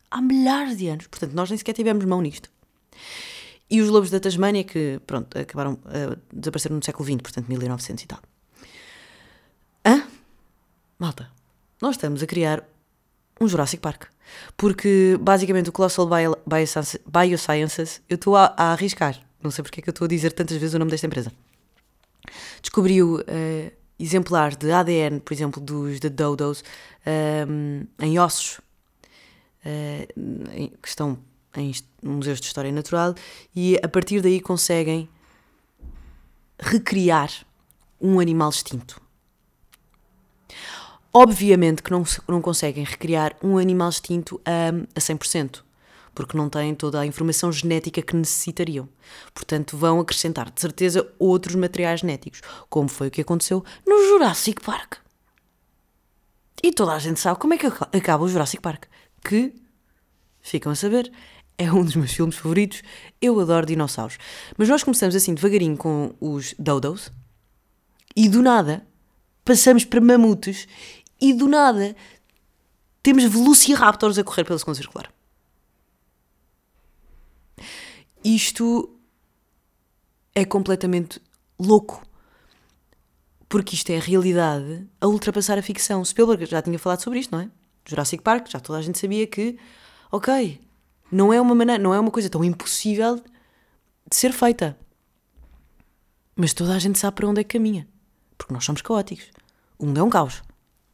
Há 0.10 0.22
milhares 0.22 0.77
de 0.77 0.88
anos. 0.88 1.07
Portanto, 1.07 1.33
nós 1.33 1.50
nem 1.50 1.57
sequer 1.57 1.74
tivemos 1.74 2.05
mão 2.05 2.22
nisto. 2.22 2.50
E 3.69 3.81
os 3.81 3.89
lobos 3.89 4.10
da 4.10 4.19
Tasmânia, 4.19 4.63
que, 4.63 5.00
pronto, 5.07 5.38
acabaram 5.38 5.79
a 5.86 6.15
desaparecer 6.31 6.72
no 6.72 6.83
século 6.83 7.05
XX, 7.05 7.22
portanto, 7.22 7.48
1900 7.48 8.03
e 8.03 8.07
tal. 8.07 8.19
Hã? 9.86 10.03
Malta, 11.00 11.29
nós 11.81 11.95
estamos 11.95 12.22
a 12.22 12.27
criar 12.27 12.63
um 13.41 13.48
Jurassic 13.48 13.81
Park. 13.81 14.05
Porque, 14.55 15.17
basicamente, 15.19 15.69
o 15.69 15.72
Colossal 15.72 16.07
Bio 16.07 16.38
Biosciences, 17.05 18.01
eu 18.10 18.15
estou 18.15 18.36
a, 18.36 18.53
a, 18.57 18.72
arriscar, 18.72 19.19
não 19.41 19.51
sei 19.51 19.63
porque 19.63 19.79
é 19.79 19.83
que 19.83 19.89
eu 19.89 19.91
estou 19.91 20.05
a 20.05 20.07
dizer 20.07 20.31
tantas 20.31 20.57
vezes 20.57 20.74
o 20.74 20.79
nome 20.79 20.91
desta 20.91 21.07
empresa, 21.07 21.31
descobriu 22.62 23.15
uh, 23.15 23.72
exemplares 24.03 24.57
de 24.57 24.72
ADN, 24.72 25.19
por 25.19 25.33
exemplo, 25.33 25.62
dos 25.62 26.00
de 26.00 26.10
Dodos, 26.10 26.63
um, 27.48 27.86
em 28.00 28.19
ossos, 28.19 28.60
uh, 29.65 30.77
que 30.81 30.88
estão 30.88 31.17
em 31.55 31.72
museus 32.01 32.39
de 32.39 32.48
história 32.48 32.72
natural, 32.72 33.15
e 33.55 33.79
a 33.83 33.88
partir 33.88 34.22
daí 34.22 34.41
conseguem 34.41 35.07
recriar 36.60 37.31
um 38.01 38.19
animal 38.19 38.50
extinto. 38.50 39.01
Obviamente 41.13 41.83
que 41.83 41.91
não, 41.91 42.03
não 42.27 42.41
conseguem 42.41 42.83
recriar 42.83 43.36
um 43.43 43.57
animal 43.57 43.89
extinto 43.89 44.41
a, 44.43 44.69
a 44.95 45.00
100%, 45.00 45.63
porque 46.13 46.38
não 46.38 46.50
têm 46.50 46.75
toda 46.75 47.00
a 47.00 47.05
informação 47.05 47.51
genética 47.51 48.01
que 48.01 48.15
necessitariam. 48.15 48.88
Portanto, 49.34 49.77
vão 49.77 50.00
acrescentar, 50.00 50.50
de 50.51 50.62
certeza, 50.62 51.08
outros 51.17 51.55
materiais 51.55 52.01
genéticos, 52.01 52.41
como 52.70 52.88
foi 52.88 53.08
o 53.08 53.12
que 53.12 53.22
aconteceu 53.22 53.63
no 53.86 54.08
Jurassic 54.08 54.62
Park. 54.62 54.96
E 56.62 56.72
toda 56.72 56.93
a 56.93 57.00
gente 57.00 57.20
sabe 57.20 57.39
como 57.39 57.53
é 57.53 57.58
que 57.58 57.67
acaba 57.67 58.24
o 58.24 58.27
Jurassic 58.27 58.62
Park. 58.62 58.86
Que, 59.24 59.53
ficam 60.41 60.72
a 60.72 60.75
saber, 60.75 61.12
é 61.58 61.72
um 61.72 61.84
dos 61.84 61.96
meus 61.96 62.13
filmes 62.13 62.36
favoritos. 62.36 62.82
Eu 63.22 63.39
adoro 63.39 63.65
dinossauros. 63.65 64.17
Mas 64.58 64.70
nós 64.70 64.84
começamos 64.84 65.15
assim 65.15 65.34
devagarinho 65.34 65.77
com 65.77 66.15
os 66.20 66.55
Dodos 66.58 67.12
e 68.15 68.29
do 68.29 68.41
nada 68.41 68.86
passamos 69.43 69.84
para 69.84 70.00
mamutes 70.00 70.67
e 71.20 71.34
do 71.34 71.48
nada 71.48 71.96
temos 73.01 73.24
velociraptors 73.25 74.17
a 74.17 74.24
correr 74.24 74.46
pela 74.46 74.58
segunda 74.58 74.77
circular. 74.77 75.12
Isto 78.23 78.97
é 80.33 80.45
completamente 80.45 81.21
louco. 81.59 82.05
Porque 83.49 83.75
isto 83.75 83.89
é 83.91 83.97
a 83.97 84.01
realidade 84.01 84.87
a 84.99 85.07
ultrapassar 85.07 85.57
a 85.57 85.61
ficção. 85.61 86.03
Spielberg 86.03 86.45
já 86.45 86.61
tinha 86.61 86.79
falado 86.79 87.01
sobre 87.01 87.19
isto, 87.19 87.31
não 87.31 87.41
é? 87.41 87.49
Jurassic 87.85 88.23
Park, 88.23 88.49
já 88.49 88.59
toda 88.59 88.79
a 88.79 88.81
gente 88.81 88.97
sabia 88.97 89.27
que, 89.27 89.57
ok, 90.11 90.59
não 91.11 91.31
é 91.33 91.39
uma 91.39 91.53
maneira, 91.53 91.81
não 91.81 91.93
é 91.93 91.99
uma 91.99 92.09
coisa 92.09 92.29
tão 92.29 92.43
impossível 92.43 93.21
de 94.09 94.15
ser 94.15 94.31
feita. 94.31 94.77
Mas 96.35 96.53
toda 96.53 96.73
a 96.73 96.79
gente 96.79 96.97
sabe 96.97 97.15
para 97.15 97.27
onde 97.27 97.41
é 97.41 97.43
que 97.43 97.57
caminha. 97.57 97.87
Porque 98.37 98.53
nós 98.53 98.65
somos 98.65 98.81
caóticos. 98.81 99.27
O 99.77 99.85
mundo 99.85 99.99
é 99.99 100.03
um 100.03 100.09
caos. 100.09 100.41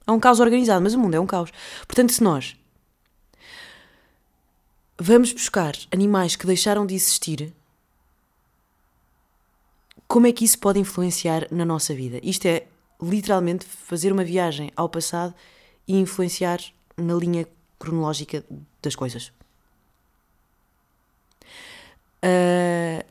É 0.06 0.12
um 0.12 0.20
caos 0.20 0.40
organizado, 0.40 0.82
mas 0.82 0.94
o 0.94 1.00
mundo 1.00 1.14
é 1.14 1.20
um 1.20 1.28
caos. 1.28 1.52
Portanto, 1.88 2.12
se 2.12 2.22
nós 2.22 2.58
vamos 5.00 5.32
buscar 5.32 5.74
animais 5.92 6.36
que 6.36 6.46
deixaram 6.46 6.86
de 6.86 6.94
existir, 6.94 7.54
como 10.08 10.28
é 10.28 10.32
que 10.32 10.44
isso 10.44 10.60
pode 10.60 10.80
influenciar 10.80 11.48
na 11.52 11.64
nossa 11.64 11.94
vida? 11.94 12.20
Isto 12.22 12.48
é 12.48 12.68
literalmente 13.02 13.66
fazer 13.66 14.12
uma 14.12 14.24
viagem 14.24 14.72
ao 14.76 14.90
passado 14.90 15.34
e 15.88 15.98
influenciar 15.98 16.60
na 16.98 17.14
linha 17.14 17.48
cronológica 17.78 18.44
das 18.82 18.96
coisas. 18.96 19.32
Uh, 22.22 23.06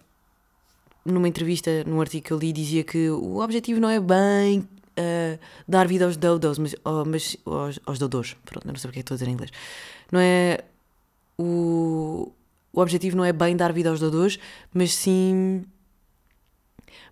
numa 1.04 1.28
entrevista, 1.28 1.84
num 1.84 2.00
artigo 2.00 2.26
que 2.26 2.32
eu 2.32 2.38
li, 2.38 2.52
dizia 2.52 2.84
que 2.84 3.08
o 3.08 3.38
objetivo 3.38 3.80
não 3.80 3.88
é 3.88 3.98
bem 3.98 4.60
uh, 4.60 5.38
dar 5.66 5.88
vida 5.88 6.04
aos 6.04 6.16
dodos, 6.18 6.58
mas, 6.58 6.74
oh, 6.84 7.04
mas 7.06 7.36
aos, 7.46 7.80
aos 7.86 7.98
dodôs. 7.98 8.36
Pronto, 8.44 8.66
não 8.66 8.74
sei 8.74 8.88
porque 8.88 8.98
é 8.98 9.00
estou 9.00 9.14
a 9.14 9.16
dizer 9.16 9.30
em 9.30 9.32
inglês. 9.32 9.50
Não 10.12 10.20
é. 10.20 10.64
O, 11.38 12.32
o 12.72 12.80
objetivo 12.80 13.16
não 13.16 13.24
é 13.24 13.32
bem 13.32 13.56
dar 13.56 13.72
vida 13.72 13.90
aos 13.90 14.00
dodôs, 14.00 14.38
mas 14.74 14.94
sim. 14.94 15.64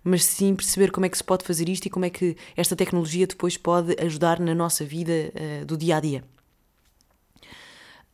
Mas 0.03 0.23
sim 0.25 0.55
perceber 0.55 0.91
como 0.91 1.05
é 1.05 1.09
que 1.09 1.17
se 1.17 1.23
pode 1.23 1.43
fazer 1.45 1.67
isto 1.69 1.85
e 1.85 1.89
como 1.89 2.05
é 2.05 2.09
que 2.09 2.35
esta 2.55 2.75
tecnologia 2.75 3.25
depois 3.25 3.57
pode 3.57 3.95
ajudar 4.01 4.39
na 4.39 4.53
nossa 4.53 4.85
vida 4.85 5.11
uh, 5.11 5.65
do 5.65 5.77
dia 5.77 5.97
a 5.97 5.99
dia. 5.99 6.23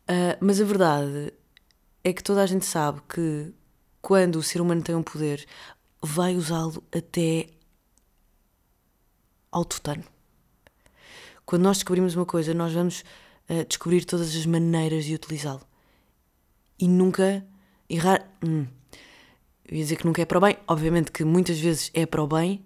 Uh, 0.08 0.36
mas 0.40 0.60
a 0.60 0.64
verdade 0.64 1.32
é 2.02 2.12
que 2.12 2.22
toda 2.22 2.42
a 2.42 2.46
gente 2.46 2.64
sabe 2.64 3.00
que 3.08 3.52
quando 4.02 4.36
o 4.36 4.42
ser 4.42 4.60
humano 4.60 4.82
tem 4.82 4.94
um 4.94 5.02
poder, 5.02 5.46
vai 6.02 6.36
usá-lo 6.36 6.82
até 6.94 7.48
ao 9.50 9.64
tutano. 9.64 10.04
Quando 11.46 11.62
nós 11.62 11.78
descobrimos 11.78 12.14
uma 12.14 12.26
coisa, 12.26 12.52
nós 12.52 12.72
vamos 12.72 13.04
uh, 13.48 13.64
descobrir 13.66 14.04
todas 14.04 14.34
as 14.34 14.46
maneiras 14.46 15.04
de 15.04 15.14
utilizá-lo. 15.14 15.62
E 16.78 16.88
nunca 16.88 17.44
errar. 17.88 18.28
Hum, 18.44 18.66
eu 19.66 19.76
ia 19.76 19.82
dizer 19.82 19.96
que 19.96 20.06
nunca 20.06 20.22
é 20.22 20.24
para 20.24 20.38
o 20.38 20.40
bem. 20.40 20.56
Obviamente 20.66 21.10
que 21.10 21.24
muitas 21.24 21.58
vezes 21.58 21.90
é 21.94 22.04
para 22.06 22.22
o 22.22 22.26
bem, 22.26 22.64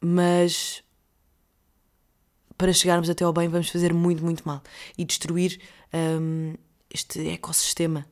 mas 0.00 0.82
para 2.56 2.72
chegarmos 2.72 3.10
até 3.10 3.24
ao 3.24 3.32
bem 3.32 3.48
vamos 3.48 3.68
fazer 3.68 3.92
muito, 3.92 4.22
muito 4.22 4.46
mal 4.46 4.62
e 4.96 5.04
destruir 5.04 5.60
um, 5.92 6.54
este 6.92 7.28
ecossistema 7.30 8.06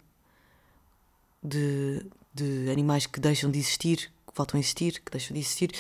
de, 1.43 2.05
de 2.35 2.71
animais 2.71 3.07
que 3.07 3.21
deixam 3.21 3.51
de 3.51 3.59
existir, 3.59 4.11
que 4.27 4.35
voltam 4.35 4.59
a 4.59 4.61
existir, 4.61 5.01
que 5.01 5.11
deixam 5.11 5.35
de 5.35 5.41
existir. 5.41 5.71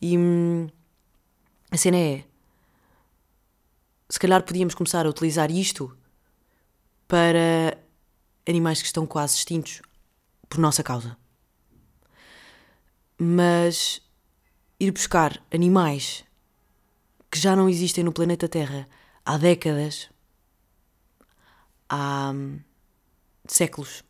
E 0.00 0.16
hum, 0.16 0.68
a 1.70 1.76
cena 1.76 1.96
é. 1.96 2.24
Se 4.08 4.18
calhar 4.18 4.42
podíamos 4.42 4.74
começar 4.74 5.06
a 5.06 5.08
utilizar 5.08 5.50
isto 5.50 5.96
para 7.06 7.78
animais 8.48 8.80
que 8.80 8.86
estão 8.86 9.06
quase 9.06 9.36
extintos 9.36 9.82
por 10.48 10.58
nossa 10.58 10.82
causa. 10.82 11.16
Mas 13.18 14.00
ir 14.78 14.90
buscar 14.92 15.42
animais 15.52 16.24
que 17.30 17.38
já 17.38 17.54
não 17.54 17.68
existem 17.68 18.02
no 18.02 18.12
planeta 18.12 18.48
Terra 18.48 18.88
há 19.24 19.36
décadas, 19.36 20.10
há 21.88 22.32
hum, 22.34 22.60
séculos 23.46 24.02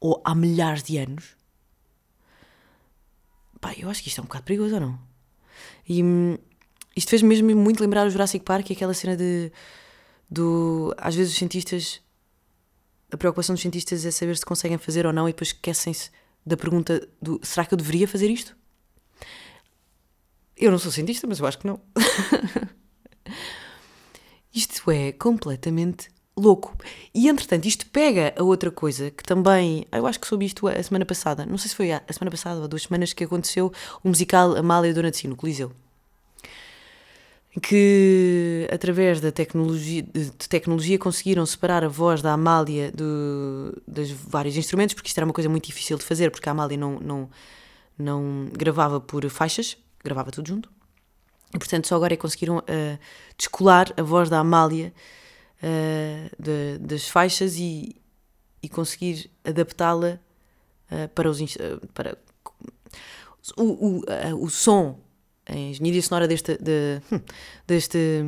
ou 0.00 0.20
há 0.24 0.34
milhares 0.34 0.82
de 0.82 0.96
anos, 0.98 1.38
Pá, 3.60 3.74
eu 3.76 3.90
acho 3.90 4.02
que 4.02 4.08
isto 4.08 4.20
é 4.20 4.22
um 4.22 4.26
bocado 4.26 4.44
perigoso 4.44 4.74
ou 4.74 4.80
não? 4.80 4.98
E 5.88 6.02
hum, 6.02 6.38
isto 6.94 7.10
fez 7.10 7.22
mesmo 7.22 7.54
muito 7.56 7.80
lembrar 7.80 8.06
o 8.06 8.10
Jurassic 8.10 8.44
Park 8.44 8.70
e 8.70 8.72
aquela 8.72 8.94
cena 8.94 9.16
de. 9.16 9.52
Do, 10.30 10.94
às 10.98 11.14
vezes 11.14 11.32
os 11.32 11.38
cientistas. 11.38 12.00
A 13.10 13.16
preocupação 13.16 13.54
dos 13.54 13.62
cientistas 13.62 14.04
é 14.04 14.10
saber 14.10 14.36
se 14.36 14.44
conseguem 14.44 14.78
fazer 14.78 15.06
ou 15.06 15.12
não 15.12 15.28
e 15.28 15.32
depois 15.32 15.48
esquecem-se 15.48 16.10
da 16.44 16.56
pergunta 16.56 17.08
do 17.20 17.40
será 17.42 17.64
que 17.64 17.74
eu 17.74 17.78
deveria 17.78 18.06
fazer 18.06 18.30
isto? 18.30 18.56
Eu 20.56 20.70
não 20.70 20.78
sou 20.78 20.90
cientista, 20.90 21.26
mas 21.26 21.38
eu 21.38 21.46
acho 21.46 21.58
que 21.58 21.66
não. 21.66 21.80
isto 24.52 24.90
é 24.90 25.12
completamente 25.12 26.10
louco. 26.36 26.76
E 27.14 27.28
entretanto, 27.28 27.66
isto 27.66 27.86
pega 27.86 28.34
a 28.36 28.42
outra 28.42 28.70
coisa 28.70 29.10
que 29.10 29.22
também, 29.22 29.86
eu 29.90 30.06
acho 30.06 30.20
que 30.20 30.26
soube 30.26 30.46
isto 30.46 30.66
a 30.66 30.82
semana 30.82 31.04
passada, 31.04 31.46
não 31.46 31.58
sei 31.58 31.68
se 31.68 31.76
foi 31.76 31.92
a, 31.92 32.02
semana 32.10 32.30
passada 32.30 32.60
ou 32.60 32.68
duas 32.68 32.82
semanas 32.82 33.12
que 33.12 33.24
aconteceu 33.24 33.72
o 34.02 34.08
musical 34.08 34.56
Amália 34.56 34.94
Dona 34.94 35.10
de 35.10 35.28
no 35.28 35.36
Coliseu. 35.36 35.72
Que 37.62 38.68
através 38.70 39.20
da 39.20 39.32
tecnologia, 39.32 40.02
de 40.02 40.48
tecnologia 40.48 40.98
conseguiram 40.98 41.44
separar 41.46 41.82
a 41.82 41.88
voz 41.88 42.20
da 42.20 42.32
Amália 42.32 42.92
do, 42.92 43.74
dos 43.86 44.10
vários 44.10 44.56
instrumentos, 44.56 44.94
porque 44.94 45.08
isto 45.08 45.18
era 45.18 45.24
uma 45.24 45.32
coisa 45.32 45.48
muito 45.48 45.66
difícil 45.66 45.96
de 45.96 46.04
fazer, 46.04 46.30
porque 46.30 46.48
a 46.48 46.52
Amália 46.52 46.76
não, 46.76 47.00
não, 47.00 47.30
não 47.98 48.48
gravava 48.52 49.00
por 49.00 49.28
faixas, 49.30 49.78
gravava 50.04 50.30
tudo 50.30 50.46
junto. 50.46 50.70
E 51.54 51.58
portanto 51.58 51.88
só 51.88 51.96
agora 51.96 52.12
é 52.12 52.16
que 52.16 52.20
conseguiram 52.20 52.58
uh, 52.58 52.98
descolar 53.36 53.92
a 53.96 54.02
voz 54.02 54.28
da 54.28 54.38
Amália 54.38 54.92
uh, 55.62 56.42
de, 56.42 56.78
das 56.78 57.08
faixas 57.08 57.56
e, 57.56 57.96
e 58.62 58.68
conseguir 58.68 59.30
adaptá-la 59.42 60.20
uh, 60.92 61.08
para 61.14 61.30
os 61.30 61.40
para 61.94 62.18
o, 63.56 63.62
o, 63.64 64.44
o 64.44 64.50
som 64.50 65.00
a 65.48 65.56
engenharia 65.56 66.02
sonora 66.02 66.28
deste, 66.28 66.58
de, 66.58 67.00
deste 67.66 68.24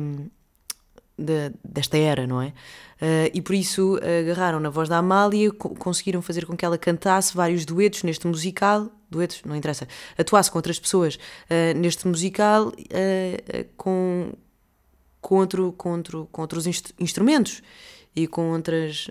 de, 1.21 1.51
desta 1.63 1.97
era, 1.97 2.25
não 2.25 2.41
é? 2.41 2.47
Uh, 2.47 3.31
e 3.33 3.41
por 3.41 3.55
isso 3.55 3.99
agarraram 4.21 4.59
na 4.59 4.69
voz 4.69 4.89
da 4.89 4.97
Amália, 4.97 5.51
co 5.51 5.69
conseguiram 5.75 6.21
fazer 6.21 6.45
com 6.45 6.55
que 6.55 6.65
ela 6.65 6.77
cantasse 6.77 7.35
vários 7.35 7.65
duetos 7.65 8.03
neste 8.03 8.27
musical, 8.27 8.89
duetos, 9.09 9.41
não 9.45 9.55
interessa, 9.55 9.87
atuasse 10.17 10.51
com 10.51 10.57
outras 10.57 10.79
pessoas 10.79 11.15
uh, 11.15 11.77
neste 11.77 12.07
musical 12.07 12.67
uh, 12.67 13.65
com, 13.77 14.33
com, 15.19 15.35
outro, 15.35 15.71
com, 15.73 15.91
outro, 15.93 16.27
com 16.31 16.41
outros 16.41 16.67
inst 16.67 16.93
instrumentos 16.99 17.61
e 18.13 18.27
com 18.27 18.51
outras, 18.51 19.09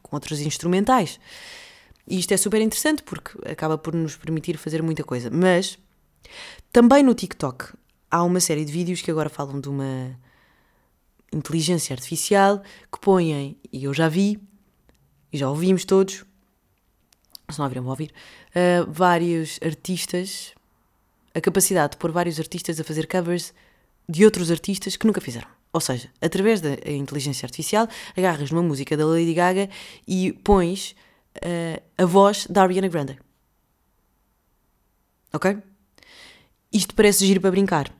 com 0.00 0.14
outros 0.14 0.38
instrumentais. 0.40 1.18
E 2.06 2.20
isto 2.20 2.32
é 2.32 2.36
super 2.36 2.60
interessante 2.60 3.02
porque 3.02 3.32
acaba 3.50 3.76
por 3.76 3.92
nos 3.96 4.14
permitir 4.14 4.56
fazer 4.56 4.80
muita 4.80 5.02
coisa. 5.02 5.28
Mas 5.28 5.76
também 6.72 7.02
no 7.02 7.14
TikTok 7.14 7.72
há 8.10 8.22
uma 8.22 8.40
série 8.40 8.64
de 8.64 8.72
vídeos 8.72 9.00
que 9.00 9.10
agora 9.10 9.28
falam 9.28 9.60
de 9.60 9.68
uma 9.68 10.18
inteligência 11.32 11.94
artificial 11.94 12.62
que 12.92 13.00
põem, 13.00 13.56
e 13.72 13.84
eu 13.84 13.94
já 13.94 14.08
vi, 14.08 14.40
e 15.32 15.38
já 15.38 15.48
ouvimos 15.48 15.84
todos, 15.84 16.24
se 17.48 17.58
não 17.58 17.66
ouviram, 17.66 17.82
vão 17.82 17.90
ouvir, 17.90 18.12
uh, 18.50 18.90
vários 18.90 19.58
artistas, 19.64 20.52
a 21.34 21.40
capacidade 21.40 21.92
de 21.92 21.98
pôr 21.98 22.10
vários 22.10 22.38
artistas 22.38 22.80
a 22.80 22.84
fazer 22.84 23.06
covers 23.06 23.54
de 24.08 24.24
outros 24.24 24.50
artistas 24.50 24.96
que 24.96 25.06
nunca 25.06 25.20
fizeram. 25.20 25.48
Ou 25.72 25.80
seja, 25.80 26.10
através 26.20 26.60
da 26.60 26.72
inteligência 26.90 27.46
artificial, 27.46 27.88
agarras 28.16 28.50
numa 28.50 28.62
música 28.62 28.96
da 28.96 29.06
Lady 29.06 29.32
Gaga 29.34 29.70
e 30.06 30.32
pões 30.32 30.96
uh, 31.36 31.80
a 31.96 32.04
voz 32.04 32.46
da 32.48 32.62
Ariana 32.62 32.88
Grande. 32.88 33.18
Ok? 35.32 35.56
Isto 36.72 36.94
parece 36.94 37.26
giro 37.26 37.40
para 37.40 37.50
brincar. 37.50 37.92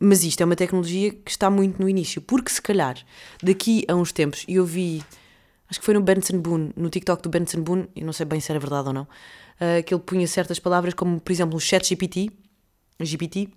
Mas 0.00 0.22
isto 0.22 0.40
é 0.40 0.44
uma 0.44 0.56
tecnologia 0.56 1.10
que 1.10 1.30
está 1.30 1.50
muito 1.50 1.82
no 1.82 1.88
início, 1.88 2.22
porque 2.22 2.50
se 2.50 2.62
calhar 2.62 2.96
daqui 3.42 3.84
a 3.88 3.94
uns 3.94 4.12
tempos, 4.12 4.44
e 4.46 4.54
eu 4.54 4.64
vi, 4.64 5.02
acho 5.68 5.80
que 5.80 5.84
foi 5.84 5.92
no 5.92 6.00
Benson 6.00 6.38
Boone, 6.38 6.70
no 6.76 6.88
TikTok 6.88 7.20
do 7.20 7.28
Benson 7.28 7.62
Boone, 7.62 7.88
e 7.96 8.04
não 8.04 8.12
sei 8.12 8.24
bem 8.24 8.38
se 8.38 8.50
era 8.52 8.60
verdade 8.60 8.88
ou 8.88 8.94
não, 8.94 9.02
uh, 9.02 9.82
que 9.84 9.92
ele 9.92 10.02
punha 10.02 10.26
certas 10.28 10.60
palavras, 10.60 10.94
como 10.94 11.20
por 11.20 11.32
exemplo 11.32 11.56
o 11.56 11.60
chat 11.60 11.88
GPT, 11.88 12.30
GPT, 13.00 13.48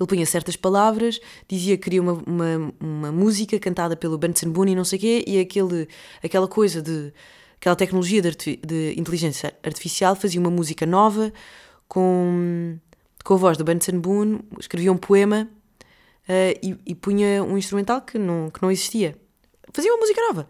ele 0.00 0.08
punha 0.08 0.26
certas 0.26 0.56
palavras, 0.56 1.20
dizia 1.46 1.76
que 1.76 1.84
queria 1.84 2.00
uma, 2.00 2.14
uma, 2.26 2.74
uma 2.80 3.12
música 3.12 3.58
cantada 3.58 3.94
pelo 3.96 4.16
Benson 4.16 4.50
Boone 4.50 4.72
e 4.72 4.74
não 4.74 4.84
sei 4.84 4.98
o 4.98 5.00
quê, 5.00 5.24
e 5.26 5.38
aquele, 5.38 5.88
aquela 6.22 6.48
coisa 6.48 6.80
de. 6.82 7.12
aquela 7.56 7.76
tecnologia 7.76 8.22
de, 8.22 8.30
de 8.56 8.94
inteligência 8.98 9.54
artificial 9.62 10.16
fazia 10.16 10.40
uma 10.40 10.50
música 10.50 10.86
nova 10.86 11.32
com 11.86 12.78
com 13.24 13.34
a 13.34 13.36
voz 13.38 13.56
do 13.56 13.64
Benson 13.64 13.98
Boone, 13.98 14.40
escrevia 14.60 14.92
um 14.92 14.98
poema 14.98 15.48
uh, 16.28 16.58
e, 16.62 16.78
e, 16.86 16.94
punha 16.94 17.42
um 17.42 17.56
instrumental 17.56 18.02
que 18.02 18.18
não, 18.18 18.50
que 18.50 18.62
não 18.62 18.70
existia. 18.70 19.16
Fazia 19.72 19.90
uma 19.90 19.98
música 19.98 20.20
nova 20.28 20.48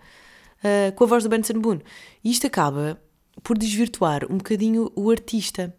uh, 0.58 0.92
com 0.94 1.04
a 1.04 1.06
voz 1.06 1.22
do 1.22 1.30
Benson 1.30 1.60
Boone. 1.60 1.82
E 2.22 2.30
isto 2.32 2.48
acaba 2.48 3.00
por 3.44 3.56
desvirtuar 3.56 4.24
um 4.30 4.38
bocadinho 4.38 4.90
o 4.96 5.08
artista 5.08 5.74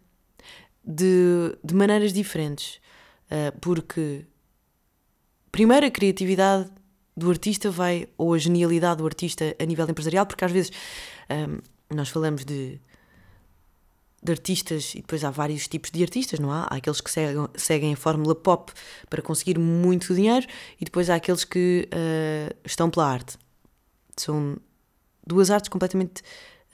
de, 0.82 1.56
de 1.62 1.74
maneiras 1.74 2.14
diferentes. 2.14 2.80
Uh, 3.26 3.56
porque, 3.60 4.24
primeiro, 5.52 5.84
a 5.84 5.90
criatividade 5.90 6.70
do 7.14 7.30
artista 7.30 7.70
vai, 7.70 8.08
ou 8.16 8.32
a 8.32 8.38
genialidade 8.38 8.98
do 8.98 9.06
artista 9.06 9.54
a 9.58 9.64
nível 9.64 9.88
empresarial, 9.88 10.24
porque 10.24 10.44
às 10.44 10.52
vezes 10.52 10.72
um, 11.30 11.58
nós 11.94 12.08
falamos 12.08 12.44
de 12.44 12.78
de 14.26 14.32
artistas, 14.32 14.94
e 14.94 15.00
depois 15.00 15.24
há 15.24 15.30
vários 15.30 15.66
tipos 15.68 15.90
de 15.90 16.02
artistas, 16.02 16.38
não 16.38 16.52
há? 16.52 16.64
Há 16.64 16.76
aqueles 16.76 17.00
que 17.00 17.10
seguem, 17.10 17.48
seguem 17.54 17.94
a 17.94 17.96
fórmula 17.96 18.34
pop 18.34 18.72
para 19.08 19.22
conseguir 19.22 19.58
muito 19.58 20.14
dinheiro, 20.14 20.46
e 20.80 20.84
depois 20.84 21.08
há 21.08 21.14
aqueles 21.14 21.44
que 21.44 21.88
uh, 21.92 22.56
estão 22.64 22.90
pela 22.90 23.06
arte. 23.06 23.38
São 24.16 24.56
duas 25.26 25.50
artes 25.50 25.68
completamente 25.68 26.22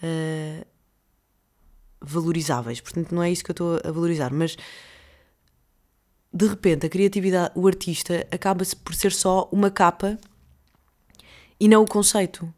uh, 0.02 0.66
valorizáveis. 2.00 2.80
Portanto, 2.80 3.14
não 3.14 3.22
é 3.22 3.30
isso 3.30 3.44
que 3.44 3.50
eu 3.50 3.54
estou 3.54 3.80
a 3.84 3.92
valorizar, 3.92 4.32
mas 4.32 4.56
de 6.32 6.46
repente 6.46 6.86
a 6.86 6.88
criatividade, 6.88 7.52
o 7.54 7.66
artista 7.66 8.26
acaba-se 8.30 8.74
por 8.74 8.94
ser 8.94 9.12
só 9.12 9.48
uma 9.52 9.70
capa 9.70 10.18
e 11.60 11.68
não 11.68 11.82
o 11.82 11.86
conceito. 11.86 12.52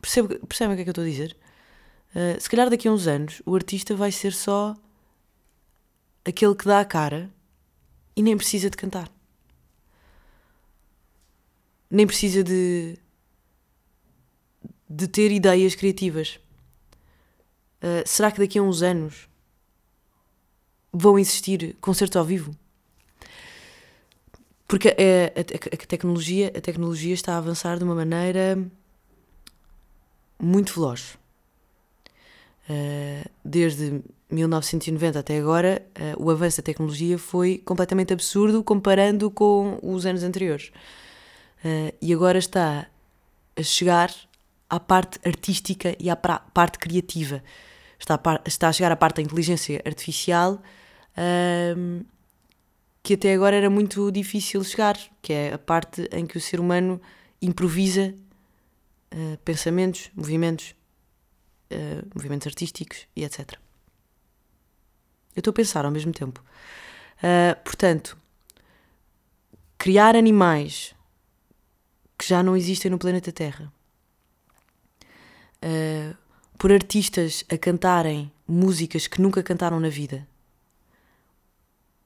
Percebe, 0.00 0.38
percebem 0.46 0.74
o 0.74 0.76
que 0.76 0.82
é 0.82 0.84
que 0.84 0.90
eu 0.90 0.92
estou 0.92 1.04
a 1.04 1.08
dizer? 1.08 1.36
Uh, 2.14 2.40
se 2.40 2.48
calhar 2.48 2.70
daqui 2.70 2.86
a 2.86 2.92
uns 2.92 3.08
anos 3.08 3.42
o 3.44 3.56
artista 3.56 3.96
vai 3.96 4.12
ser 4.12 4.32
só 4.32 4.76
aquele 6.24 6.54
que 6.54 6.64
dá 6.64 6.78
a 6.78 6.84
cara 6.84 7.28
e 8.14 8.22
nem 8.22 8.36
precisa 8.36 8.70
de 8.70 8.76
cantar. 8.76 9.10
Nem 11.90 12.06
precisa 12.06 12.44
de, 12.44 12.96
de 14.88 15.08
ter 15.08 15.32
ideias 15.32 15.74
criativas. 15.74 16.38
Uh, 17.82 18.06
será 18.06 18.30
que 18.30 18.38
daqui 18.38 18.58
a 18.58 18.62
uns 18.62 18.80
anos 18.82 19.28
vão 20.92 21.18
existir 21.18 21.76
concertos 21.80 22.16
ao 22.16 22.24
vivo? 22.24 22.56
Porque 24.68 24.88
a, 24.88 24.92
a, 24.92 25.74
a, 25.82 25.86
tecnologia, 25.86 26.52
a 26.56 26.60
tecnologia 26.60 27.12
está 27.12 27.34
a 27.34 27.38
avançar 27.38 27.76
de 27.76 27.84
uma 27.84 27.94
maneira 27.94 28.58
muito 30.40 30.74
veloz. 30.74 31.18
Uh, 32.68 33.28
desde 33.44 34.02
1990 34.30 35.18
até 35.18 35.38
agora, 35.38 35.86
uh, 35.98 36.24
o 36.24 36.30
avanço 36.30 36.58
da 36.58 36.62
tecnologia 36.62 37.18
foi 37.18 37.58
completamente 37.58 38.12
absurdo 38.12 38.64
comparando 38.64 39.30
com 39.30 39.78
os 39.82 40.06
anos 40.06 40.22
anteriores. 40.22 40.72
Uh, 41.62 41.94
e 42.00 42.12
agora 42.12 42.38
está 42.38 42.86
a 43.56 43.62
chegar 43.62 44.10
à 44.68 44.80
parte 44.80 45.18
artística 45.26 45.94
e 46.00 46.08
à 46.08 46.16
parte 46.16 46.78
criativa. 46.78 47.42
Está 47.98 48.14
a, 48.14 48.40
está 48.46 48.68
a 48.68 48.72
chegar 48.72 48.90
à 48.90 48.96
parte 48.96 49.16
da 49.16 49.22
inteligência 49.22 49.80
artificial 49.84 50.60
que 53.04 53.14
até 53.14 53.34
agora 53.34 53.54
era 53.54 53.70
muito 53.70 54.10
difícil 54.10 54.64
chegar, 54.64 54.98
que 55.22 55.32
é 55.32 55.52
a 55.52 55.58
parte 55.58 56.08
em 56.10 56.26
que 56.26 56.36
o 56.36 56.40
ser 56.40 56.58
humano 56.58 57.00
improvisa 57.40 58.12
pensamentos, 59.44 60.10
movimentos 60.16 60.74
uh, 61.74 62.08
movimentos 62.14 62.46
artísticos 62.46 63.06
e 63.14 63.24
etc. 63.24 63.52
Eu 65.34 65.40
estou 65.40 65.50
a 65.50 65.54
pensar 65.54 65.84
ao 65.84 65.90
mesmo 65.90 66.12
tempo. 66.12 66.42
Uh, 67.18 67.62
portanto, 67.64 68.16
criar 69.76 70.16
animais 70.16 70.94
que 72.18 72.26
já 72.26 72.42
não 72.42 72.56
existem 72.56 72.90
no 72.90 72.98
planeta 72.98 73.32
Terra, 73.32 73.72
uh, 75.62 76.16
por 76.56 76.72
artistas 76.72 77.44
a 77.50 77.58
cantarem 77.58 78.30
músicas 78.46 79.06
que 79.06 79.20
nunca 79.20 79.42
cantaram 79.42 79.80
na 79.80 79.88
vida, 79.88 80.26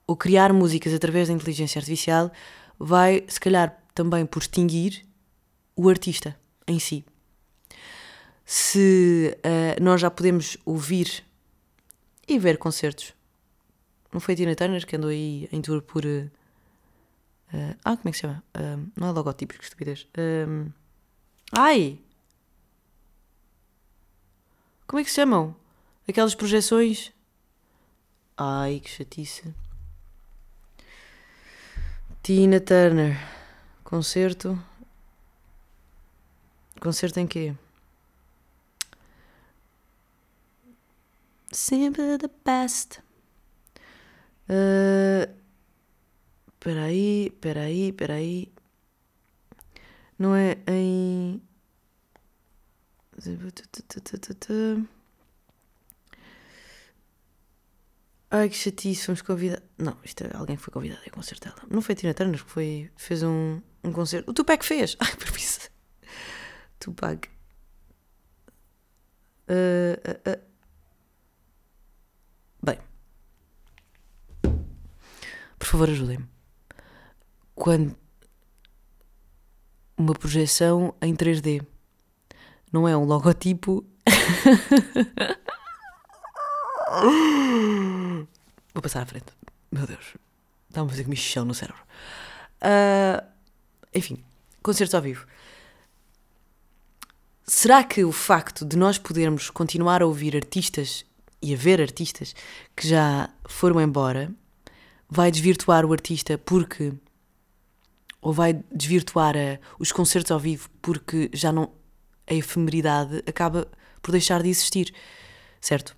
ou 0.07 0.16
criar 0.16 0.52
músicas 0.52 0.94
através 0.94 1.28
da 1.28 1.35
inteligência 1.35 1.78
artificial, 1.78 2.33
vai, 2.78 3.24
se 3.28 3.38
calhar, 3.38 3.78
também 3.94 4.24
por 4.24 4.40
extinguir 4.40 5.04
o 5.76 5.88
artista 5.88 6.38
em 6.66 6.78
si 6.78 7.04
se 8.50 9.37
uh, 9.44 9.82
nós 9.82 10.00
já 10.00 10.11
podemos 10.11 10.56
ouvir 10.64 11.22
e 12.26 12.38
ver 12.38 12.56
concertos. 12.56 13.12
Não 14.11 14.20
foi 14.20 14.32
a 14.32 14.37
Tina 14.38 14.56
Turner 14.56 14.87
que 14.87 14.96
andou 14.96 15.11
aí 15.11 15.46
em 15.52 15.61
tour 15.61 15.82
por. 15.82 16.02
Uh, 16.06 16.30
ah, 17.84 17.94
como 17.94 18.08
é 18.08 18.11
que 18.11 18.16
se 18.16 18.22
chama? 18.22 18.42
Uh, 18.56 18.90
não 18.96 19.08
é 19.08 19.11
logotipos, 19.12 19.58
que 19.58 19.64
estupidez. 19.64 20.08
ai! 21.52 21.98
Como 24.87 24.98
é 24.98 25.04
que 25.04 25.11
se 25.11 25.16
chamam? 25.16 25.54
Aquelas 26.08 26.34
projeções. 26.34 27.12
Ai, 28.34 28.80
que 28.80 28.88
chatice. 28.88 29.54
Tina 32.22 32.61
Turner. 32.61 33.14
Concerto. 33.84 34.58
Concerto 36.80 37.20
em 37.20 37.26
quê? 37.26 37.54
Sempre 41.52 42.18
the 42.18 42.30
best. 42.44 43.00
Uh, 44.48 45.26
peraí, 46.61 47.30
peraí, 47.40 47.92
peraí. 47.92 48.52
Não 50.18 50.34
é 50.34 50.58
em. 50.66 51.40
Ai 58.30 58.48
que 58.50 58.56
chatice, 58.56 59.06
fomos 59.06 59.22
convidados. 59.22 59.64
Não, 59.78 59.96
isto 60.04 60.24
é, 60.24 60.37
alguém 60.37 60.56
foi 60.56 60.72
convidado 60.72 61.00
a 61.06 61.11
concerto 61.11 61.48
dela. 61.48 61.62
Não 61.70 61.80
foi 61.80 61.94
a 61.94 61.96
Tina 61.96 62.14
Turner 62.14 62.44
que 62.44 62.50
foi, 62.50 62.90
fez 62.96 63.22
um, 63.22 63.61
um 63.82 63.92
concerto. 63.92 64.30
O 64.30 64.34
Tupac 64.34 64.64
fez! 64.64 64.96
Ai, 65.00 65.16
permisso. 65.16 65.70
Tupac. 66.78 67.28
Uh, 69.48 69.96
uh, 70.06 70.30
uh. 70.30 70.48
Bem, 72.62 72.78
por 75.58 75.66
favor, 75.78 75.90
ajudem-me. 75.90 76.26
Quando 77.54 77.96
uma 79.96 80.14
projeção 80.14 80.94
em 81.02 81.14
3D. 81.14 81.64
Não 82.72 82.88
é 82.88 82.96
um 82.96 83.04
logotipo. 83.04 83.84
Vou 88.72 88.82
passar 88.82 89.02
à 89.02 89.06
frente. 89.06 89.26
Meu 89.70 89.86
Deus. 89.86 90.14
Está-me 90.68 90.86
a 90.86 90.90
fazer 90.90 91.04
comichão 91.04 91.44
no 91.44 91.54
cérebro. 91.54 91.82
Uh, 92.62 93.22
enfim, 93.94 94.24
concertos 94.62 94.94
ao 94.94 95.02
vivo. 95.02 95.26
Será 97.44 97.82
que 97.82 98.04
o 98.04 98.12
facto 98.12 98.64
de 98.64 98.76
nós 98.76 98.98
podermos 98.98 99.50
continuar 99.50 100.02
a 100.02 100.06
ouvir 100.06 100.36
artistas 100.36 101.04
e 101.40 101.54
a 101.54 101.56
ver 101.56 101.80
artistas 101.80 102.34
que 102.76 102.86
já 102.86 103.30
foram 103.46 103.80
embora 103.80 104.30
vai 105.08 105.30
desvirtuar 105.30 105.84
o 105.84 105.92
artista 105.92 106.36
porque. 106.38 106.92
ou 108.20 108.32
vai 108.32 108.62
desvirtuar 108.72 109.36
a, 109.36 109.58
os 109.78 109.92
concertos 109.92 110.30
ao 110.30 110.38
vivo 110.38 110.68
porque 110.82 111.30
já 111.32 111.52
não. 111.52 111.72
a 112.26 112.34
efemeridade 112.34 113.22
acaba 113.26 113.68
por 114.02 114.12
deixar 114.12 114.42
de 114.42 114.48
existir, 114.48 114.92
certo? 115.60 115.96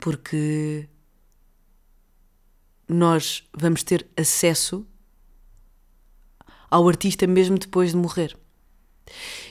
Porque 0.00 0.88
nós 2.88 3.44
vamos 3.56 3.82
ter 3.82 4.06
acesso 4.16 4.86
ao 6.70 6.88
artista 6.88 7.26
mesmo 7.26 7.58
depois 7.58 7.90
de 7.90 7.96
morrer. 7.96 8.36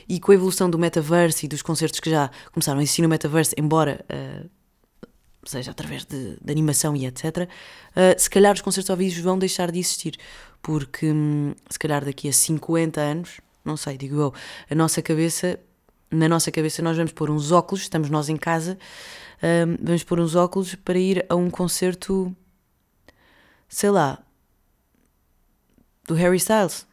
E 0.08 0.20
com 0.20 0.32
a 0.32 0.36
evolução 0.36 0.70
do 0.70 0.80
metaverse 0.80 1.46
e 1.46 1.50
dos 1.50 1.62
concertos 1.62 2.00
que 2.00 2.10
já 2.10 2.32
começaram 2.52 2.80
a 2.80 2.84
existir 2.84 3.02
no 3.02 3.10
metaverse, 3.10 3.54
embora 3.58 4.04
uh, 4.10 4.50
seja 5.44 5.72
através 5.72 6.06
de, 6.06 6.38
de, 6.42 6.52
animação 6.52 6.96
e 6.96 7.06
etc., 7.06 7.24
uh, 7.26 7.48
eh, 7.96 8.16
se 8.18 8.30
calhar 8.30 8.54
os 8.54 8.62
concertos 8.62 8.90
ao 8.90 8.98
vivo 8.98 9.22
vão 9.24 9.40
deixar 9.40 9.72
de 9.72 9.80
existir, 9.80 10.18
porque 10.62 11.12
um, 11.12 11.56
se 11.70 11.80
calhar 11.80 12.06
daqui 12.06 12.30
a 12.30 12.34
50 12.34 13.02
anos, 13.02 13.42
não 13.66 13.76
sei, 13.76 13.98
digo 13.98 14.20
eu, 14.20 14.34
a 14.70 14.76
nossa 14.76 15.02
cabeça, 15.02 15.60
na 16.10 16.30
nossa 16.30 16.52
cabeça 16.52 16.82
nós 16.82 16.96
vamos 16.96 17.12
pôr 17.12 17.32
uns 17.32 17.52
óculos, 17.52 17.82
estamos 17.82 18.10
nós 18.10 18.30
em 18.30 18.38
casa, 18.38 18.78
um, 19.42 19.78
vamos 19.84 20.04
pôr 20.04 20.20
uns 20.20 20.36
óculos 20.36 20.76
para 20.76 21.00
ir 21.00 21.26
a 21.28 21.36
um 21.36 21.50
concerto, 21.50 22.36
sei 23.68 23.90
lá, 23.90 24.22
do 26.08 26.14
Harry 26.14 26.38
Styles 26.38 26.86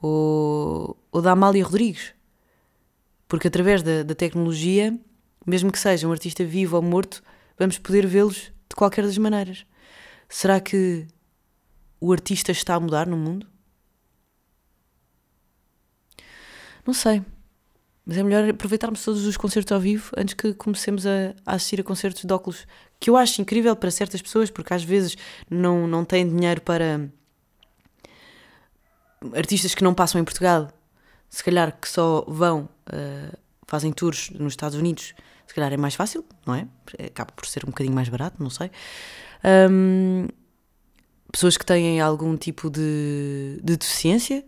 ou, 0.00 0.96
ou 1.10 1.22
da 1.22 1.32
Amália 1.32 1.64
Rodrigues. 1.64 2.12
Porque 3.26 3.48
através 3.48 3.82
da, 3.82 4.02
da 4.02 4.14
tecnologia, 4.14 4.98
mesmo 5.46 5.70
que 5.70 5.78
seja 5.78 6.06
um 6.08 6.12
artista 6.12 6.44
vivo 6.44 6.76
ou 6.76 6.82
morto, 6.82 7.22
vamos 7.58 7.78
poder 7.78 8.06
vê-los 8.06 8.52
de 8.68 8.76
qualquer 8.76 9.04
das 9.04 9.18
maneiras. 9.18 9.66
Será 10.28 10.60
que 10.60 11.06
o 12.00 12.12
artista 12.12 12.52
está 12.52 12.74
a 12.74 12.80
mudar 12.80 13.06
no 13.06 13.16
mundo? 13.16 13.46
Não 16.86 16.92
sei. 16.92 17.22
Mas 18.06 18.18
é 18.18 18.22
melhor 18.22 18.48
aproveitarmos 18.48 19.02
todos 19.02 19.24
os 19.24 19.36
concertos 19.36 19.72
ao 19.72 19.80
vivo 19.80 20.10
antes 20.16 20.34
que 20.34 20.52
comecemos 20.52 21.06
a, 21.06 21.34
a, 21.46 21.54
assistir 21.54 21.80
a 21.80 21.84
concertos 21.84 22.24
de 22.24 22.32
óculos. 22.32 22.66
Que 23.00 23.08
eu 23.08 23.16
acho 23.16 23.40
incrível 23.40 23.74
para 23.74 23.90
certas 23.90 24.20
pessoas, 24.20 24.50
porque 24.50 24.74
às 24.74 24.84
vezes 24.84 25.16
não, 25.50 25.86
não 25.86 26.04
têm 26.04 26.28
dinheiro 26.28 26.60
para. 26.60 27.08
Artistas 29.34 29.74
que 29.74 29.82
não 29.82 29.94
passam 29.94 30.20
em 30.20 30.24
Portugal, 30.24 30.70
se 31.30 31.42
calhar 31.42 31.74
que 31.80 31.88
só 31.88 32.26
vão, 32.28 32.68
uh, 32.88 33.38
fazem 33.66 33.90
tours 33.90 34.28
nos 34.30 34.52
Estados 34.52 34.76
Unidos, 34.76 35.14
se 35.46 35.54
calhar 35.54 35.72
é 35.72 35.76
mais 35.76 35.94
fácil, 35.94 36.24
não 36.46 36.54
é? 36.54 36.66
Acaba 37.06 37.32
por 37.32 37.46
ser 37.46 37.64
um 37.64 37.68
bocadinho 37.68 37.94
mais 37.94 38.08
barato, 38.08 38.42
não 38.42 38.50
sei. 38.50 38.70
Um, 39.70 40.26
pessoas 41.30 41.56
que 41.56 41.66
têm 41.66 42.00
algum 42.00 42.36
tipo 42.36 42.70
de, 42.70 43.60
de 43.62 43.76
deficiência, 43.76 44.44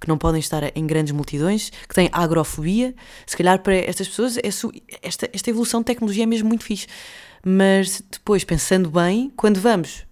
que 0.00 0.08
não 0.08 0.18
podem 0.18 0.40
estar 0.40 0.62
em 0.76 0.86
grandes 0.86 1.12
multidões, 1.12 1.70
que 1.70 1.94
têm 1.94 2.08
agrofobia. 2.12 2.94
Se 3.26 3.36
calhar 3.36 3.60
para 3.62 3.74
estas 3.74 4.08
pessoas 4.08 4.36
é 4.36 4.42
esta, 5.02 5.28
esta 5.32 5.50
evolução 5.50 5.80
de 5.80 5.86
tecnologia 5.86 6.24
é 6.24 6.26
mesmo 6.26 6.48
muito 6.48 6.64
fixe. 6.64 6.86
Mas 7.44 8.02
depois, 8.10 8.44
pensando 8.44 8.90
bem, 8.90 9.32
quando 9.36 9.60
vamos 9.60 10.04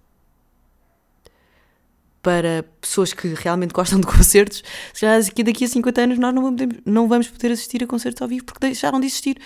para 2.21 2.65
pessoas 2.81 3.13
que 3.13 3.27
realmente 3.35 3.71
gostam 3.71 3.99
de 3.99 4.07
concertos, 4.07 4.63
se 4.93 5.01
calhar 5.01 5.21
daqui 5.21 5.63
a 5.63 5.67
50 5.67 6.01
anos 6.01 6.17
nós 6.17 6.33
não 6.33 6.41
vamos, 6.41 6.61
não 6.83 7.07
vamos 7.07 7.27
poder 7.27 7.51
assistir 7.51 7.83
a 7.83 7.87
concertos 7.87 8.21
ao 8.21 8.27
vivo 8.27 8.45
porque 8.45 8.65
deixaram 8.65 8.99
de 8.99 9.05
existir. 9.05 9.37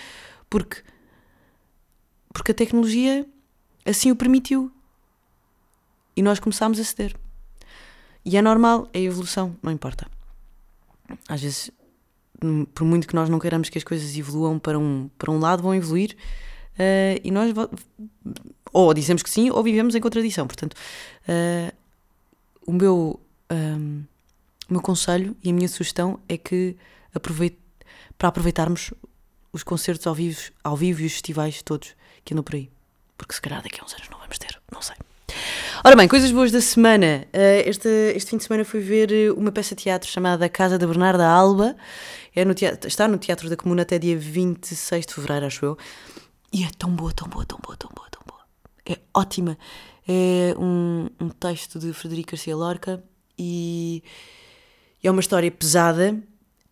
Porque, 0.50 0.82
porque 2.34 2.50
a 2.50 2.54
tecnologia 2.54 3.26
assim 3.86 4.10
o 4.10 4.16
permitiu. 4.16 4.70
E 6.14 6.22
nós 6.22 6.38
começámos 6.38 6.78
a 6.78 6.84
ceder. 6.84 7.16
E 8.24 8.36
é 8.36 8.42
normal, 8.42 8.90
é 8.92 9.00
evolução, 9.00 9.56
não 9.62 9.72
importa 9.72 10.06
às 11.28 11.40
vezes, 11.40 11.70
hum, 12.42 12.64
por 12.66 12.84
muito 12.84 13.06
que 13.06 13.14
nós 13.14 13.28
não 13.28 13.38
queiramos 13.38 13.68
que 13.68 13.78
as 13.78 13.84
coisas 13.84 14.16
evoluam 14.16 14.58
para 14.58 14.78
um, 14.78 15.08
para 15.18 15.30
um 15.30 15.38
lado, 15.38 15.62
vão 15.62 15.74
evoluir 15.74 16.16
uh, 16.74 17.20
e 17.22 17.30
nós 17.30 17.52
ou 18.72 18.94
dizemos 18.94 19.22
que 19.22 19.30
sim 19.30 19.50
ou 19.50 19.62
vivemos 19.62 19.94
em 19.94 20.00
contradição. 20.00 20.46
Portanto, 20.46 20.74
uh, 20.74 21.74
o, 22.66 22.72
meu, 22.72 23.20
um, 23.50 24.02
o 24.68 24.72
meu 24.72 24.82
conselho 24.82 25.36
e 25.42 25.50
a 25.50 25.52
minha 25.52 25.68
sugestão 25.68 26.20
é 26.28 26.36
que 26.36 26.76
aproveite, 27.14 27.58
para 28.16 28.28
aproveitarmos 28.28 28.92
os 29.52 29.62
concertos 29.62 30.06
ao 30.06 30.14
vivo, 30.14 30.40
ao 30.62 30.76
vivo 30.76 31.02
e 31.02 31.06
os 31.06 31.12
festivais 31.12 31.62
todos 31.62 31.94
que 32.24 32.34
andam 32.34 32.44
por 32.44 32.54
aí. 32.54 32.70
Porque 33.16 33.34
se 33.34 33.40
calhar 33.40 33.62
daqui 33.62 33.80
a 33.80 33.84
uns 33.84 33.92
anos 33.94 34.08
não 34.10 34.18
vamos 34.18 34.38
ter, 34.38 34.60
não 34.72 34.80
sei. 34.80 34.96
Ora 35.84 35.96
bem, 35.96 36.08
coisas 36.08 36.30
boas 36.30 36.50
da 36.50 36.60
semana. 36.60 37.26
Uh, 37.32 37.68
este, 37.68 37.88
este 38.14 38.30
fim 38.30 38.36
de 38.36 38.44
semana 38.44 38.64
fui 38.64 38.80
ver 38.80 39.10
eh, 39.12 39.30
uma 39.32 39.50
peça 39.50 39.74
de 39.74 39.82
teatro 39.84 40.08
chamada 40.08 40.48
Casa 40.48 40.78
da 40.78 40.86
Bernarda 40.86 41.26
Alba. 41.26 41.76
É 42.34 42.44
no 42.44 42.54
teatro, 42.54 42.86
está 42.86 43.08
no 43.08 43.18
Teatro 43.18 43.48
da 43.48 43.56
Comuna 43.56 43.82
até 43.82 43.98
dia 43.98 44.16
26 44.16 45.06
de 45.06 45.14
fevereiro, 45.14 45.46
acho 45.46 45.64
eu. 45.64 45.78
E 46.52 46.64
é 46.64 46.68
tão 46.76 46.90
boa, 46.90 47.12
tão 47.12 47.28
boa, 47.28 47.46
tão 47.46 47.58
boa, 47.62 47.76
tão 47.76 47.90
boa, 47.94 48.08
tão 48.10 48.22
boa. 48.26 48.40
É 48.86 48.98
ótima. 49.14 49.56
É 50.06 50.54
um, 50.58 51.08
um 51.20 51.28
texto 51.28 51.78
de 51.78 51.92
Frederico 51.92 52.32
Garcia 52.32 52.54
Lorca 52.54 53.02
e 53.38 54.02
é 55.02 55.10
uma 55.10 55.20
história 55.20 55.50
pesada. 55.50 56.20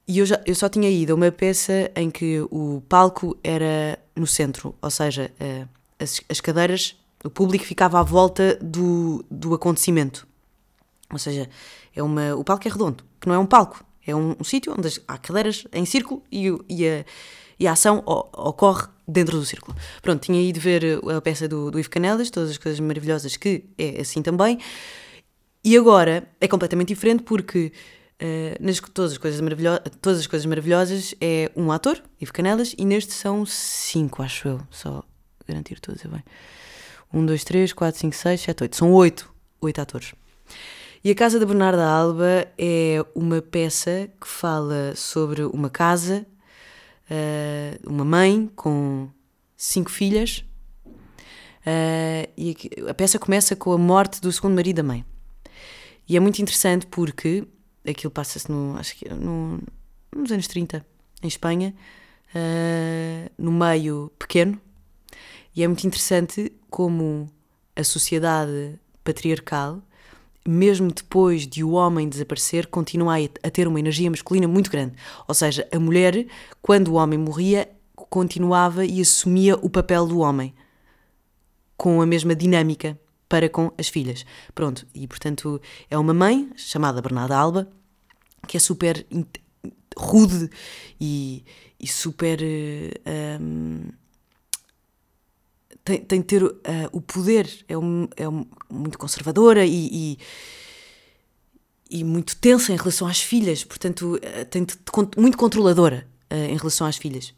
E 0.09 0.19
eu, 0.19 0.27
já, 0.27 0.41
eu 0.47 0.55
só 0.55 0.69
tinha 0.69 0.89
ido 0.89 1.13
a 1.13 1.17
uma 1.17 1.31
peça 1.31 1.91
em 1.95 2.11
que 2.11 2.41
o 2.51 2.83
palco 2.89 3.37
era 3.45 3.99
no 4.17 4.27
centro, 4.27 4.75
ou 4.81 4.91
seja, 4.91 5.31
uh, 5.39 5.69
as, 6.01 6.21
as 6.29 6.41
cadeiras 6.41 6.97
o 7.25 7.31
público 7.31 7.65
ficava 7.65 7.99
à 7.99 8.03
volta 8.03 8.57
do, 8.63 9.25
do 9.31 9.55
acontecimento. 9.55 10.27
Ou 11.13 11.19
seja, 11.19 11.49
é 11.95 12.03
uma, 12.03 12.35
o 12.37 12.45
palco 12.45 12.67
é 12.69 12.71
redondo, 12.71 13.05
que 13.21 13.27
não 13.27 13.35
é 13.35 13.39
um 13.39 13.47
palco, 13.47 13.85
é 14.07 14.15
um, 14.15 14.37
um 14.39 14.45
sítio 14.45 14.75
onde 14.77 15.01
há 15.09 15.19
cadeiras 15.19 15.67
em 15.73 15.85
círculo 15.85 16.23
e, 16.31 16.47
e, 16.69 16.87
a, 16.87 17.05
e 17.59 17.67
a 17.67 17.73
ação 17.73 18.03
ocorre 18.07 18.87
dentro 19.07 19.39
do 19.39 19.45
círculo. 19.45 19.77
Pronto, 20.03 20.23
tinha 20.23 20.41
ido 20.41 20.61
ver 20.61 21.01
a 21.17 21.21
peça 21.21 21.49
do, 21.49 21.71
do 21.71 21.81
Ivo 21.81 21.91
Canelas, 21.91 22.31
todas 22.31 22.51
as 22.51 22.59
coisas 22.59 22.79
maravilhosas, 22.79 23.37
que 23.37 23.65
é 23.77 24.01
assim 24.01 24.23
também. 24.23 24.59
E 25.65 25.77
agora 25.77 26.29
é 26.41 26.47
completamente 26.47 26.89
diferente 26.89 27.23
porque 27.23 27.73
uh, 28.23 28.57
nas, 28.65 28.81
todas, 28.81 29.13
as 29.13 29.19
coisas 29.19 29.41
maravilhosas, 29.41 29.83
todas 30.01 30.21
as 30.21 30.27
coisas 30.27 30.47
maravilhosas 30.47 31.15
é 31.21 31.51
um 31.57 31.71
ator, 31.73 32.03
Ivo 32.21 32.33
Canelas, 32.33 32.75
e 32.77 32.85
neste 32.85 33.13
são 33.13 33.45
cinco, 33.47 34.23
acho 34.23 34.49
eu, 34.49 34.61
só 34.71 35.03
garantir 35.47 35.81
todos, 35.81 36.05
é 36.05 36.09
bem. 36.09 36.23
1, 37.13 37.25
2, 37.25 37.45
3, 37.45 37.73
4, 37.73 38.01
5, 38.01 38.17
6, 38.17 38.41
7, 38.41 38.63
8. 38.65 38.77
São 38.77 38.93
8, 38.93 39.33
8 39.61 39.81
atores. 39.81 40.13
E 41.03 41.11
a 41.11 41.15
Casa 41.15 41.39
da 41.39 41.47
Bernarda 41.47 41.87
Alba 41.87 42.47
é 42.59 43.05
uma 43.15 43.41
peça 43.41 44.11
que 44.21 44.29
fala 44.29 44.95
sobre 44.95 45.43
uma 45.43 45.71
casa, 45.71 46.27
uh, 47.11 47.89
uma 47.91 48.05
mãe 48.05 48.51
com 48.55 49.09
cinco 49.57 49.91
filhas. 49.91 50.45
Uh, 51.61 52.29
e 52.37 52.57
a 52.89 52.95
peça 52.95 53.19
começa 53.19 53.55
com 53.55 53.73
a 53.73 53.79
morte 53.79 54.21
do 54.21 54.31
segundo 54.33 54.55
marido 54.55 54.77
da 54.77 54.83
mãe. 54.83 55.05
E 56.09 56.17
é 56.17 56.21
muito 56.21 56.43
interessante 56.43 56.87
porque 56.87 57.47
aquilo 57.87 58.11
passa-se 58.11 58.51
no, 58.51 58.77
acho 58.79 58.97
que 58.97 59.09
no, 59.13 59.61
nos 60.15 60.31
anos 60.31 60.47
30, 60.47 60.85
em 61.23 61.29
Espanha, 61.29 61.75
uh, 62.35 63.31
no 63.39 63.53
meio 63.53 64.13
pequeno, 64.19 64.61
e 65.55 65.63
é 65.63 65.67
muito 65.67 65.87
interessante 65.87 66.53
como 66.71 67.29
a 67.75 67.83
sociedade 67.83 68.79
patriarcal, 69.03 69.83
mesmo 70.47 70.91
depois 70.91 71.47
de 71.47 71.63
o 71.63 71.73
homem 71.73 72.09
desaparecer, 72.09 72.67
continua 72.69 73.17
a 73.43 73.51
ter 73.51 73.69
uma 73.69 73.79
energia 73.79 74.11
masculina 74.11 74.49
muito 74.49 74.71
grande. 74.71 74.95
Ou 75.27 75.35
seja, 75.35 75.69
a 75.73 75.79
mulher, 75.79 76.27
quando 76.63 76.89
o 76.89 76.95
homem 76.95 77.19
morria, 77.19 77.69
continuava 77.95 78.85
e 78.85 79.01
assumia 79.01 79.57
o 79.57 79.69
papel 79.69 80.07
do 80.07 80.21
homem, 80.21 80.55
com 81.77 82.01
a 82.01 82.07
mesma 82.07 82.35
dinâmica 82.35 82.99
para 83.29 83.49
com 83.49 83.73
as 83.77 83.89
filhas. 83.89 84.25
Pronto, 84.55 84.87
e 84.95 85.07
portanto 85.07 85.61
é 85.91 85.99
uma 85.99 86.15
mãe 86.15 86.51
chamada 86.57 87.03
Bernarda 87.03 87.37
Alba, 87.37 87.71
que 88.47 88.57
é 88.57 88.61
super 88.61 89.07
rude 89.97 90.49
e, 91.01 91.45
e 91.79 91.87
super. 91.87 92.41
Um, 93.41 93.89
tem, 95.85 96.01
tem 96.03 96.21
de 96.21 96.27
ter 96.27 96.43
uh, 96.43 96.59
o 96.93 97.01
poder, 97.01 97.49
é, 97.67 97.77
um, 97.77 98.09
é 98.15 98.29
um, 98.29 98.45
muito 98.71 98.99
conservadora 98.99 99.65
e, 99.65 100.19
e, 101.91 101.99
e 102.01 102.05
muito 102.05 102.37
tensa 102.37 102.73
em 102.73 102.77
relação 102.77 103.09
às 103.09 103.23
filhas, 103.23 103.65
portanto, 103.65 104.17
uh, 104.17 104.45
tem 104.51 104.67
muito 105.17 105.39
controladora 105.39 106.07
uh, 106.31 106.35
em 106.35 106.57
relação 106.57 106.87
às 106.87 106.99
filhas. 106.99 107.33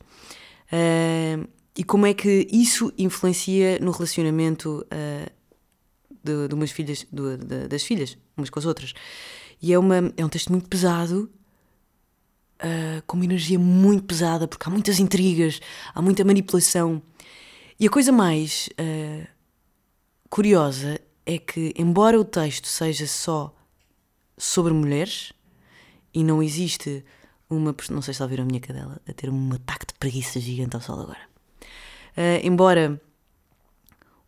e 1.77 1.85
como 1.85 2.07
é 2.07 2.15
que 2.15 2.49
isso 2.51 2.93
influencia 2.99 3.79
no 3.79 3.93
relacionamento 3.93 4.85
de, 6.23 6.49
de 6.49 6.55
umas 6.55 6.71
filhas, 6.71 7.07
de, 7.11 7.37
de, 7.37 7.69
das 7.69 7.83
filhas, 7.83 8.17
umas 8.37 8.51
com 8.51 8.59
as 8.59 8.67
outras. 8.67 8.93
E 9.61 9.73
é, 9.73 9.79
uma, 9.79 10.13
é 10.17 10.25
um 10.25 10.29
texto 10.29 10.51
muito 10.51 10.69
pesado, 10.69 11.31
uh, 12.61 13.03
com 13.07 13.17
uma 13.17 13.25
energia 13.25 13.59
muito 13.59 14.05
pesada, 14.05 14.47
porque 14.47 14.69
há 14.69 14.71
muitas 14.71 14.99
intrigas, 14.99 15.61
há 15.95 16.01
muita 16.01 16.25
manipulação. 16.25 17.03
E 17.79 17.87
a 17.87 17.91
coisa 17.91 18.13
mais 18.13 18.69
uh, 18.73 19.27
curiosa 20.29 21.01
é 21.27 21.39
que, 21.39 21.75
embora 21.77 22.19
o 22.19 22.25
texto 22.25 22.67
seja 22.67 23.07
só 23.07 23.55
sobre 24.37 24.73
mulheres, 24.73 25.33
e 26.13 26.25
não 26.25 26.43
existe 26.43 27.05
uma. 27.49 27.75
Não 27.91 28.03
sei 28.03 28.15
se 28.15 28.23
ouviram 28.23 28.45
a 28.45 28.47
minha 28.47 28.61
cadela 28.61 29.01
a 29.07 29.13
ter 29.13 29.31
um 29.31 29.53
ataque 29.53 29.87
de 29.87 29.95
preguiça 29.95 30.41
gigante 30.41 30.75
ao 30.75 30.83
sol 30.83 31.01
agora. 31.01 31.21
Uh, 32.17 32.41
embora 32.43 33.01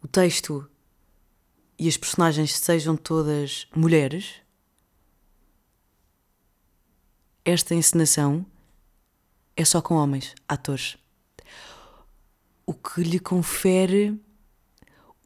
o 0.03 0.07
texto 0.07 0.69
e 1.79 1.89
as 1.89 1.97
personagens 1.97 2.55
sejam 2.57 2.97
todas 2.97 3.67
mulheres, 3.75 4.35
esta 7.45 7.75
encenação 7.75 8.47
é 9.57 9.65
só 9.65 9.81
com 9.81 9.95
homens, 9.95 10.35
atores. 10.49 10.97
O 12.65 12.73
que 12.73 13.03
lhe 13.03 13.19
confere 13.19 14.19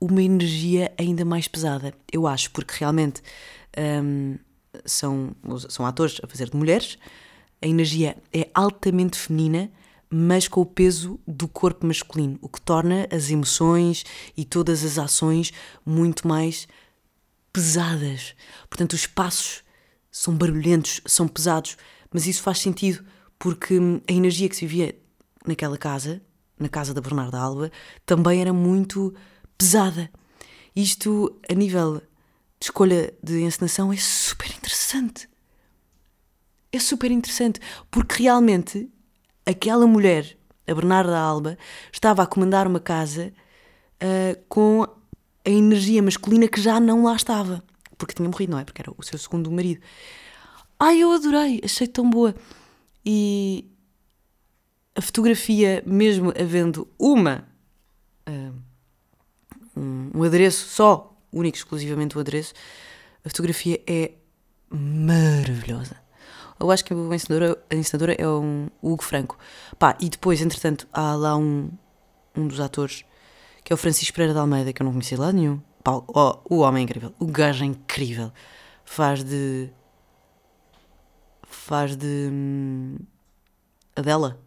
uma 0.01 0.23
energia 0.23 0.93
ainda 0.99 1.25
mais 1.25 1.49
pesada, 1.49 1.95
eu 2.13 2.27
acho, 2.27 2.51
porque 2.51 2.75
realmente 2.79 3.23
um, 4.03 4.39
são, 4.85 5.35
são 5.69 5.87
atores 5.87 6.21
a 6.23 6.27
fazer 6.27 6.51
de 6.51 6.57
mulheres, 6.57 6.99
a 7.61 7.67
energia 7.67 8.17
é 8.33 8.49
altamente 8.55 9.19
feminina, 9.19 9.71
mas 10.11 10.47
com 10.49 10.61
o 10.61 10.67
peso 10.67 11.19
do 11.27 11.49
corpo 11.49 11.87
masculino, 11.87 12.39
o 12.41 12.49
que 12.49 12.61
torna 12.61 13.09
as 13.11 13.31
emoções 13.31 14.05
e 14.37 14.45
todas 14.45 14.85
as 14.85 14.99
ações 14.99 15.53
muito 15.85 16.27
mais 16.27 16.69
pesadas. 17.53 18.35
Portanto, 18.69 18.93
os 18.93 19.07
passos 19.07 19.65
são 20.11 20.35
barulhentos, 20.35 21.01
são 21.07 21.27
pesados, 21.27 21.77
mas 22.13 22.27
isso 22.27 22.43
faz 22.43 22.59
sentido 22.59 23.05
porque 23.39 23.79
a 24.09 24.13
energia 24.13 24.49
que 24.49 24.57
se 24.57 24.67
vivia 24.67 24.97
naquela 25.47 25.77
casa, 25.77 26.23
na 26.59 26.69
casa 26.69 26.95
da 26.95 27.01
Bernarda 27.01 27.39
Alba, 27.39 27.71
também 28.05 28.41
era 28.41 28.53
muito 28.53 29.15
pesada. 29.59 30.11
Isto, 30.75 31.39
a 31.49 31.55
nível 31.55 32.03
de 32.59 32.67
escolha 32.67 33.13
de 33.23 33.43
encenação, 33.43 33.93
é 33.93 33.97
super 33.97 34.49
interessante. 34.51 35.29
É 36.73 36.79
super 36.79 37.11
interessante, 37.11 37.61
porque 37.91 38.23
realmente 38.23 38.91
aquela 39.47 39.87
mulher, 39.87 40.37
a 40.67 40.75
Bernarda 40.75 41.17
Alba, 41.17 41.57
estava 41.93 42.23
a 42.23 42.27
comandar 42.27 42.67
uma 42.67 42.81
casa 42.81 43.33
uh, 44.03 44.45
com 44.49 44.83
a 44.83 45.49
energia 45.49 46.03
masculina 46.03 46.49
que 46.49 46.61
já 46.61 46.81
não 46.81 47.05
lá 47.05 47.15
estava. 47.15 47.63
Porque 47.97 48.13
tinha 48.13 48.29
morrido, 48.29 48.53
não 48.53 48.59
é? 48.59 48.65
Porque 48.65 48.83
era 48.83 48.91
o 48.91 49.03
seu 49.03 49.19
segundo 49.19 49.51
marido. 49.51 49.81
Ai, 50.79 50.99
eu 50.99 51.13
adorei, 51.13 51.61
achei 51.65 51.87
tão 51.87 52.11
boa. 52.11 52.35
E 53.05 53.71
a 54.95 55.01
fotografia, 55.01 55.83
mesmo 55.87 56.33
havendo 56.39 56.89
uma, 56.99 57.47
uh, 58.29 58.55
um, 59.77 60.11
um 60.15 60.23
adereço 60.25 60.69
só, 60.69 61.17
único, 61.33 61.57
exclusivamente 61.57 62.17
o 62.17 62.21
adereço, 62.21 62.53
a 63.25 63.29
fotografia 63.29 63.81
é 63.87 64.13
maravilhosa. 64.69 66.06
Eu 66.59 66.71
acho 66.71 66.85
que 66.85 66.95
a 66.95 67.15
ensinadora, 67.15 67.59
a 67.71 67.75
ensinadora 67.75 68.15
é 68.15 68.27
um, 68.27 68.69
o 68.81 68.93
Hugo 68.93 69.03
Franco. 69.03 69.39
Pá, 69.79 69.97
e 70.01 70.09
depois, 70.09 70.41
entretanto, 70.41 70.89
há 70.93 71.15
lá 71.15 71.37
um, 71.37 71.71
um 72.35 72.47
dos 72.49 72.61
atores, 72.61 73.05
que 73.63 73.73
é 73.73 73.75
o 73.75 73.77
Francisco 73.77 74.15
Pereira 74.15 74.33
de 74.33 74.41
Almeida, 74.41 74.73
que 74.73 74.81
eu 74.83 74.85
não 74.85 74.93
conhecia 74.93 75.19
lá 75.19 75.33
nenhum. 75.33 75.61
Pá, 75.85 76.03
oh, 76.09 76.39
o 76.49 76.59
homem 76.59 76.81
é 76.81 76.85
incrível. 76.85 77.15
O 77.19 77.27
gajo 77.27 77.63
é 77.63 77.67
incrível. 77.67 78.33
Faz 78.85 79.23
de. 79.23 79.71
Faz 81.43 81.97
de. 81.97 82.29
Hum, 82.33 82.97
Adela. 83.95 84.41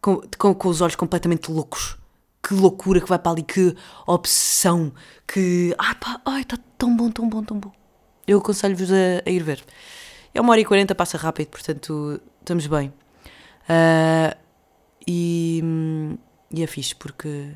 Com, 0.00 0.20
com, 0.38 0.54
com 0.54 0.68
os 0.68 0.80
olhos 0.80 0.96
completamente 0.96 1.50
loucos. 1.50 1.96
Que 2.42 2.54
loucura 2.54 3.00
que 3.00 3.08
vai 3.08 3.18
para 3.18 3.32
ali, 3.32 3.42
que 3.42 3.74
obsessão, 4.06 4.92
que. 5.26 5.74
Ai 5.78 5.94
pá, 5.96 6.20
ai, 6.24 6.42
está 6.42 6.56
tão 6.78 6.96
bom, 6.96 7.10
tão 7.10 7.28
bom, 7.28 7.42
tão 7.42 7.58
bom. 7.58 7.72
Eu 8.26 8.38
aconselho-vos 8.38 8.92
a, 8.92 9.22
a 9.26 9.30
ir 9.30 9.42
ver. 9.42 9.64
É 10.36 10.40
uma 10.40 10.50
hora 10.50 10.60
e 10.60 10.66
quarenta, 10.66 10.94
passa 10.94 11.16
rápido, 11.16 11.48
portanto 11.48 12.20
estamos 12.40 12.66
bem. 12.66 12.92
Uh, 13.62 14.36
e, 15.08 15.62
e 16.50 16.62
é 16.62 16.66
fixe 16.66 16.94
porque. 16.94 17.54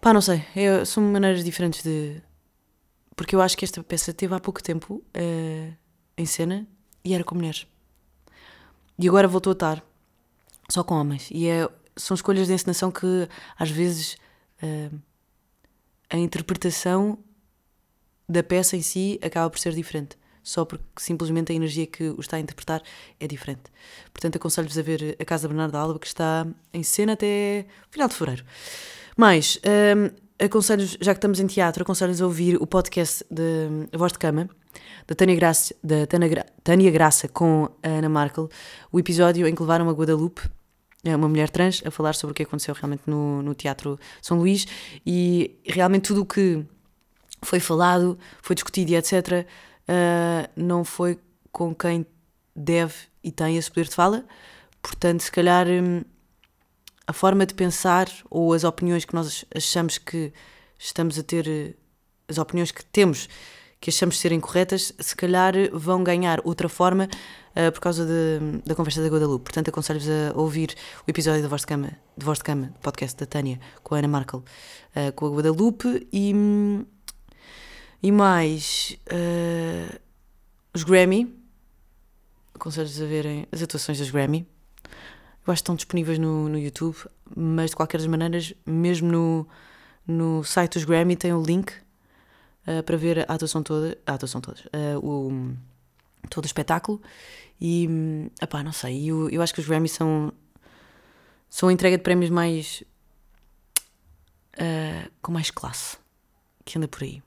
Pá, 0.00 0.12
não 0.14 0.20
sei. 0.20 0.44
Eu, 0.54 0.86
são 0.86 1.02
maneiras 1.02 1.42
diferentes 1.42 1.82
de. 1.82 2.22
Porque 3.16 3.34
eu 3.34 3.42
acho 3.42 3.56
que 3.56 3.64
esta 3.64 3.82
peça 3.82 4.14
teve 4.14 4.32
há 4.32 4.38
pouco 4.38 4.62
tempo 4.62 5.02
uh, 5.16 5.76
em 6.16 6.24
cena 6.24 6.68
e 7.04 7.12
era 7.12 7.24
com 7.24 7.34
mulheres. 7.34 7.66
E 8.96 9.08
agora 9.08 9.26
voltou 9.26 9.50
a 9.50 9.54
estar 9.54 9.84
só 10.68 10.84
com 10.84 10.94
homens. 10.94 11.32
E 11.32 11.48
é, 11.48 11.68
são 11.96 12.14
escolhas 12.14 12.46
de 12.46 12.52
encenação 12.52 12.92
que 12.92 13.28
às 13.58 13.70
vezes 13.72 14.16
uh, 14.62 14.96
a 16.10 16.16
interpretação 16.16 17.18
da 18.28 18.42
peça 18.42 18.76
em 18.76 18.82
si 18.82 19.18
acaba 19.22 19.48
por 19.50 19.58
ser 19.58 19.72
diferente, 19.74 20.16
só 20.42 20.64
porque 20.64 20.84
simplesmente 20.98 21.52
a 21.52 21.54
energia 21.54 21.86
que 21.86 22.10
o 22.10 22.20
está 22.20 22.36
a 22.36 22.40
interpretar 22.40 22.82
é 23.18 23.26
diferente. 23.26 23.62
Portanto, 24.12 24.36
aconselho-vos 24.36 24.78
a 24.78 24.82
ver 24.82 25.16
A 25.18 25.24
Casa 25.24 25.48
Bernardo 25.48 25.76
Alba, 25.76 25.98
que 25.98 26.06
está 26.06 26.46
em 26.72 26.82
cena 26.82 27.14
até 27.14 27.66
final 27.90 28.08
de 28.08 28.14
fevereiro. 28.14 28.44
Mais, 29.16 29.58
um, 29.96 30.44
aconselho 30.44 30.86
já 31.00 31.14
que 31.14 31.18
estamos 31.18 31.40
em 31.40 31.46
teatro, 31.46 31.82
aconselho-vos 31.82 32.20
a 32.20 32.26
ouvir 32.26 32.56
o 32.60 32.66
podcast 32.66 33.24
de 33.30 33.88
A 33.92 33.96
Voz 33.96 34.12
de 34.12 34.18
Cama, 34.18 34.48
da 35.06 35.14
Tânia 35.14 35.36
Graça, 35.36 35.74
da 35.82 36.06
Tânia, 36.06 36.46
Tânia 36.62 36.90
Graça 36.90 37.28
com 37.28 37.70
a 37.82 37.88
Ana 37.88 38.08
Markel, 38.08 38.48
o 38.90 38.98
episódio 38.98 39.46
em 39.46 39.54
que 39.54 39.62
levaram 39.62 39.88
a 39.88 39.92
Guadalupe, 39.92 40.42
é 41.04 41.14
uma 41.14 41.28
mulher 41.28 41.50
trans, 41.50 41.82
a 41.84 41.90
falar 41.90 42.14
sobre 42.14 42.32
o 42.32 42.34
que 42.34 42.42
aconteceu 42.42 42.74
realmente 42.74 43.02
no, 43.06 43.42
no 43.42 43.54
Teatro 43.54 43.98
São 44.22 44.38
Luís 44.38 44.66
e 45.04 45.54
realmente 45.66 46.08
tudo 46.08 46.22
o 46.22 46.26
que 46.26 46.64
foi 47.44 47.60
falado, 47.60 48.18
foi 48.42 48.54
discutido 48.54 48.92
e 48.92 48.96
etc., 48.96 49.12
uh, 49.12 49.44
ah, 49.88 50.50
não 50.56 50.84
foi 50.84 51.18
com 51.52 51.74
quem 51.74 52.06
deve 52.54 52.94
e 53.22 53.30
tem 53.30 53.56
esse 53.56 53.70
poder 53.70 53.88
de 53.88 53.94
fala. 53.94 54.24
Portanto, 54.82 55.22
se 55.22 55.30
calhar 55.30 55.66
um, 55.68 56.02
a 57.06 57.12
forma 57.12 57.46
de 57.46 57.54
pensar 57.54 58.08
ou 58.30 58.52
as 58.52 58.64
opiniões 58.64 59.04
que 59.04 59.14
nós 59.14 59.44
achamos 59.54 59.98
que 59.98 60.32
estamos 60.78 61.18
a 61.18 61.22
ter, 61.22 61.76
as 62.28 62.38
opiniões 62.38 62.70
que 62.70 62.84
temos 62.84 63.28
que 63.84 63.90
achamos 63.90 64.18
serem 64.18 64.40
corretas, 64.40 64.94
se 64.98 65.14
calhar 65.14 65.52
vão 65.70 66.02
ganhar 66.02 66.40
outra 66.42 66.70
forma 66.70 67.04
uh, 67.04 67.70
por 67.70 67.80
causa 67.80 68.06
de, 68.06 68.62
da 68.64 68.74
conversa 68.74 69.02
da 69.02 69.08
Guadalupe. 69.08 69.44
Portanto, 69.44 69.68
aconselho-vos 69.68 70.08
a 70.08 70.32
ouvir 70.40 70.74
o 71.06 71.10
episódio 71.10 71.42
da 71.42 71.48
Voz 71.48 71.60
de 71.60 71.66
Cama, 71.66 71.90
de 72.16 72.24
Voz 72.24 72.38
de 72.38 72.44
Cama, 72.44 72.72
podcast 72.80 73.14
da 73.18 73.26
Tânia, 73.26 73.60
com 73.82 73.94
a 73.94 73.98
Ana 73.98 74.08
Markel, 74.08 74.42
uh, 74.96 75.12
com 75.12 75.26
a 75.26 75.28
Guadalupe 75.28 76.08
e. 76.10 76.32
E 78.04 78.12
mais 78.12 78.98
uh, 79.06 79.98
os 80.74 80.84
Grammy. 80.84 81.34
Aconselho-vos 82.54 83.00
a 83.00 83.06
verem 83.06 83.48
as 83.50 83.62
atuações 83.62 83.96
dos 83.96 84.10
Grammy. 84.10 84.46
Eu 85.46 85.50
acho 85.50 85.62
que 85.62 85.62
estão 85.62 85.74
disponíveis 85.74 86.18
no, 86.18 86.50
no 86.50 86.58
YouTube, 86.58 86.98
mas 87.34 87.70
de 87.70 87.76
qualquer 87.76 87.96
das 87.96 88.06
maneiras, 88.06 88.52
mesmo 88.66 89.10
no, 89.10 89.48
no 90.06 90.44
site 90.44 90.74
dos 90.74 90.84
Grammy 90.84 91.16
tem 91.16 91.32
o 91.32 91.42
link 91.42 91.72
uh, 92.68 92.82
para 92.82 92.94
ver 92.98 93.20
a 93.20 93.32
atuação 93.32 93.62
toda, 93.62 93.96
a 94.06 94.12
atuação 94.12 94.42
toda, 94.42 94.60
uh, 94.60 94.98
o, 94.98 95.56
todo 96.28 96.44
o 96.44 96.46
espetáculo. 96.46 97.00
E, 97.58 97.88
epá, 98.38 98.62
não 98.62 98.72
sei, 98.72 99.06
eu, 99.06 99.30
eu 99.30 99.40
acho 99.40 99.54
que 99.54 99.60
os 99.60 99.66
Grammy 99.66 99.88
são, 99.88 100.30
são 101.48 101.70
a 101.70 101.72
entrega 101.72 101.96
de 101.96 102.02
prémios 102.02 102.28
mais. 102.28 102.84
Uh, 104.58 105.10
com 105.22 105.32
mais 105.32 105.50
classe 105.50 105.96
que 106.66 106.76
anda 106.76 106.86
por 106.86 107.02
aí 107.02 107.22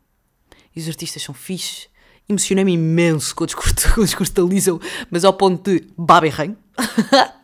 e 0.78 0.80
os 0.80 0.88
artistas 0.88 1.24
são 1.24 1.34
fixes. 1.34 1.90
Emocionei-me 2.30 2.74
imenso 2.74 3.36
com 3.36 3.44
o 3.44 3.48
discurso, 3.48 3.74
com 3.96 4.02
o 4.02 4.06
discurso 4.06 4.34
da 4.34 4.44
mas 5.10 5.26
ao 5.26 5.34
ponto 5.34 5.72
de 5.72 5.88
baba 5.98 6.28
e 6.28 6.32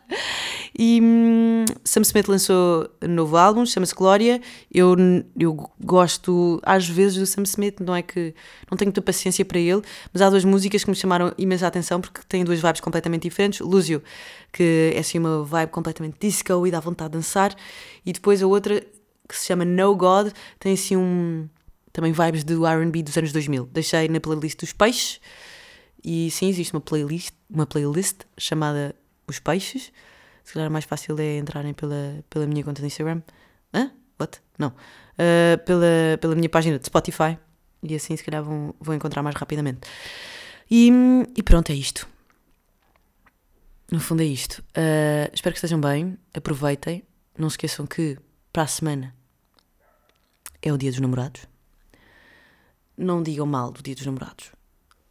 E 0.76 1.00
hum, 1.00 1.64
Sam 1.84 2.02
Smith 2.02 2.26
lançou 2.26 2.88
um 3.00 3.08
novo 3.08 3.36
álbum, 3.36 3.64
chama-se 3.64 3.94
Glória. 3.94 4.40
Eu, 4.72 4.96
eu 5.38 5.70
gosto 5.80 6.60
às 6.64 6.88
vezes 6.88 7.16
do 7.16 7.26
Sam 7.26 7.44
Smith, 7.44 7.78
não 7.78 7.94
é 7.94 8.02
que 8.02 8.34
não 8.68 8.76
tenho 8.76 8.88
muita 8.88 9.00
paciência 9.00 9.44
para 9.44 9.58
ele, 9.60 9.82
mas 10.12 10.20
há 10.20 10.28
duas 10.28 10.44
músicas 10.44 10.82
que 10.82 10.90
me 10.90 10.96
chamaram 10.96 11.32
imensa 11.38 11.68
atenção 11.68 12.00
porque 12.00 12.22
têm 12.28 12.44
duas 12.44 12.60
vibes 12.60 12.80
completamente 12.80 13.22
diferentes. 13.22 13.60
Lúcio, 13.60 14.02
que 14.52 14.92
é 14.92 14.98
assim 14.98 15.20
uma 15.20 15.44
vibe 15.44 15.70
completamente 15.70 16.16
disco 16.20 16.66
e 16.66 16.72
dá 16.72 16.80
vontade 16.80 17.12
de 17.12 17.18
dançar, 17.18 17.54
e 18.04 18.12
depois 18.12 18.42
a 18.42 18.46
outra 18.48 18.84
que 19.28 19.36
se 19.36 19.46
chama 19.46 19.64
No 19.64 19.94
God, 19.94 20.32
tem 20.58 20.74
assim 20.74 20.96
um 20.96 21.48
também 21.94 22.12
vibes 22.12 22.42
do 22.42 22.66
RB 22.66 23.04
dos 23.04 23.16
anos 23.16 23.32
2000. 23.32 23.66
Deixei 23.66 24.08
na 24.08 24.18
playlist 24.18 24.58
dos 24.58 24.72
peixes. 24.72 25.20
E 26.04 26.28
sim, 26.28 26.48
existe 26.48 26.74
uma 26.74 26.80
playlist, 26.80 27.32
uma 27.48 27.66
playlist 27.66 28.22
chamada 28.36 28.96
Os 29.28 29.38
Peixes. 29.38 29.92
Se 30.42 30.52
calhar 30.52 30.68
mais 30.68 30.84
fácil 30.84 31.16
é 31.20 31.38
entrarem 31.38 31.72
pela, 31.72 32.22
pela 32.28 32.48
minha 32.48 32.64
conta 32.64 32.82
no 32.82 32.88
Instagram. 32.88 33.22
Hã? 33.72 33.92
What? 34.20 34.40
Não. 34.58 34.70
Uh, 34.70 35.56
pela, 35.64 36.18
pela 36.20 36.34
minha 36.34 36.48
página 36.48 36.80
de 36.80 36.84
Spotify. 36.84 37.38
E 37.80 37.94
assim, 37.94 38.16
se 38.16 38.24
calhar, 38.24 38.42
vão, 38.42 38.74
vão 38.80 38.96
encontrar 38.96 39.22
mais 39.22 39.36
rapidamente. 39.36 39.88
E, 40.68 40.90
e 41.36 41.42
pronto, 41.44 41.70
é 41.70 41.76
isto. 41.76 42.08
No 43.88 44.00
fundo, 44.00 44.20
é 44.20 44.26
isto. 44.26 44.64
Uh, 44.70 45.30
espero 45.32 45.52
que 45.52 45.58
estejam 45.58 45.80
bem. 45.80 46.18
Aproveitem. 46.34 47.04
Não 47.38 47.48
se 47.48 47.54
esqueçam 47.54 47.86
que 47.86 48.18
para 48.52 48.64
a 48.64 48.66
semana 48.66 49.14
é 50.60 50.72
o 50.72 50.76
dia 50.76 50.90
dos 50.90 50.98
namorados. 50.98 51.53
Não 52.96 53.22
digam 53.22 53.46
mal 53.46 53.72
do 53.72 53.82
dia 53.82 53.94
dos 53.94 54.06
namorados. 54.06 54.52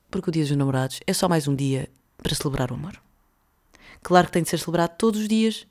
Porque 0.09 0.29
o 0.29 0.31
dia 0.31 0.43
dos 0.43 0.55
namorados 0.55 0.99
é 1.05 1.11
só 1.11 1.27
mais 1.27 1.47
um 1.47 1.55
dia 1.55 1.89
para 2.17 2.33
celebrar 2.33 2.71
o 2.71 2.75
amor. 2.75 3.01
Claro 4.01 4.27
que 4.27 4.33
tem 4.33 4.43
de 4.43 4.49
ser 4.49 4.59
celebrado 4.59 4.95
todos 4.97 5.19
os 5.19 5.27
dias, 5.27 5.67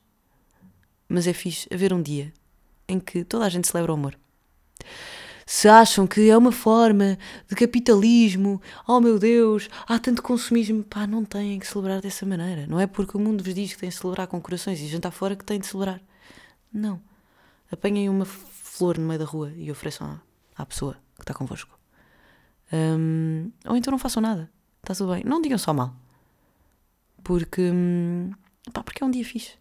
mas 1.08 1.26
é 1.26 1.32
fixe 1.32 1.68
haver 1.72 1.92
um 1.92 2.02
dia 2.02 2.32
em 2.88 3.00
que 3.00 3.24
toda 3.24 3.46
a 3.46 3.48
gente 3.48 3.68
celebra 3.68 3.92
o 3.92 3.94
amor. 3.94 4.18
Se 5.46 5.68
acham 5.68 6.06
que 6.06 6.30
é 6.30 6.36
uma 6.36 6.52
forma 6.52 7.18
de 7.48 7.54
capitalismo, 7.54 8.60
oh 8.86 9.00
meu 9.00 9.18
Deus, 9.18 9.68
há 9.86 9.98
tanto 9.98 10.22
consumismo, 10.22 10.84
pá, 10.84 11.06
não 11.06 11.24
têm 11.24 11.58
que 11.58 11.66
celebrar 11.66 12.00
dessa 12.00 12.24
maneira. 12.24 12.66
Não 12.66 12.78
é 12.78 12.86
porque 12.86 13.16
o 13.16 13.20
mundo 13.20 13.42
vos 13.42 13.54
diz 13.54 13.72
que 13.72 13.78
têm 13.78 13.88
de 13.88 13.94
celebrar 13.94 14.26
com 14.26 14.40
corações 14.40 14.80
e 14.80 14.86
jantar 14.86 15.10
fora 15.10 15.34
que 15.34 15.44
têm 15.44 15.58
de 15.58 15.66
celebrar. 15.66 16.00
Não. 16.72 17.00
Apanhem 17.70 18.08
uma 18.08 18.24
flor 18.24 18.98
no 18.98 19.06
meio 19.06 19.18
da 19.18 19.24
rua 19.24 19.52
e 19.56 19.70
ofereçam 19.70 20.20
à, 20.56 20.62
à 20.62 20.66
pessoa 20.66 20.96
que 21.16 21.22
está 21.22 21.34
convosco. 21.34 21.81
Um, 22.72 23.52
ou 23.66 23.76
então 23.76 23.90
não 23.90 23.98
façam 23.98 24.22
nada. 24.22 24.50
Está 24.82 24.94
tudo 24.94 25.12
bem. 25.12 25.22
Não 25.24 25.40
digam 25.40 25.58
só 25.58 25.72
mal. 25.72 25.94
Porque, 27.22 27.70
hum, 27.70 28.32
pá, 28.72 28.82
porque 28.82 29.02
é 29.02 29.06
um 29.06 29.10
dia 29.10 29.24
fixe. 29.24 29.54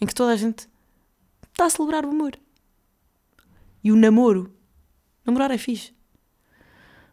Em 0.00 0.06
que 0.06 0.14
toda 0.14 0.32
a 0.32 0.36
gente 0.36 0.68
está 1.50 1.66
a 1.66 1.70
celebrar 1.70 2.04
o 2.04 2.10
amor. 2.10 2.38
E 3.82 3.92
o 3.92 3.96
namoro. 3.96 4.52
Namorar 5.24 5.50
é 5.50 5.58
fixe. 5.58 5.94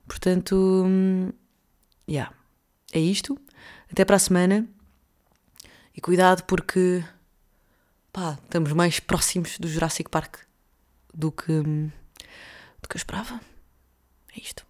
Portanto, 0.08 0.56
hum, 0.86 1.32
yeah. 2.10 2.34
é 2.92 3.00
isto. 3.00 3.38
Até 3.92 4.04
para 4.04 4.16
a 4.16 4.20
semana. 4.20 4.68
E 5.96 6.02
cuidado 6.02 6.44
porque 6.44 7.04
pá, 8.12 8.38
estamos 8.44 8.72
mais 8.74 9.00
próximos 9.00 9.58
do 9.60 9.68
Jurassic 9.68 10.10
Park 10.10 10.40
do 11.14 11.32
que, 11.32 11.52
hum, 11.52 11.90
do 12.82 12.90
que 12.90 12.96
eu 12.96 12.98
esperava. 12.98 13.40
É 14.36 14.42
isto. 14.42 14.66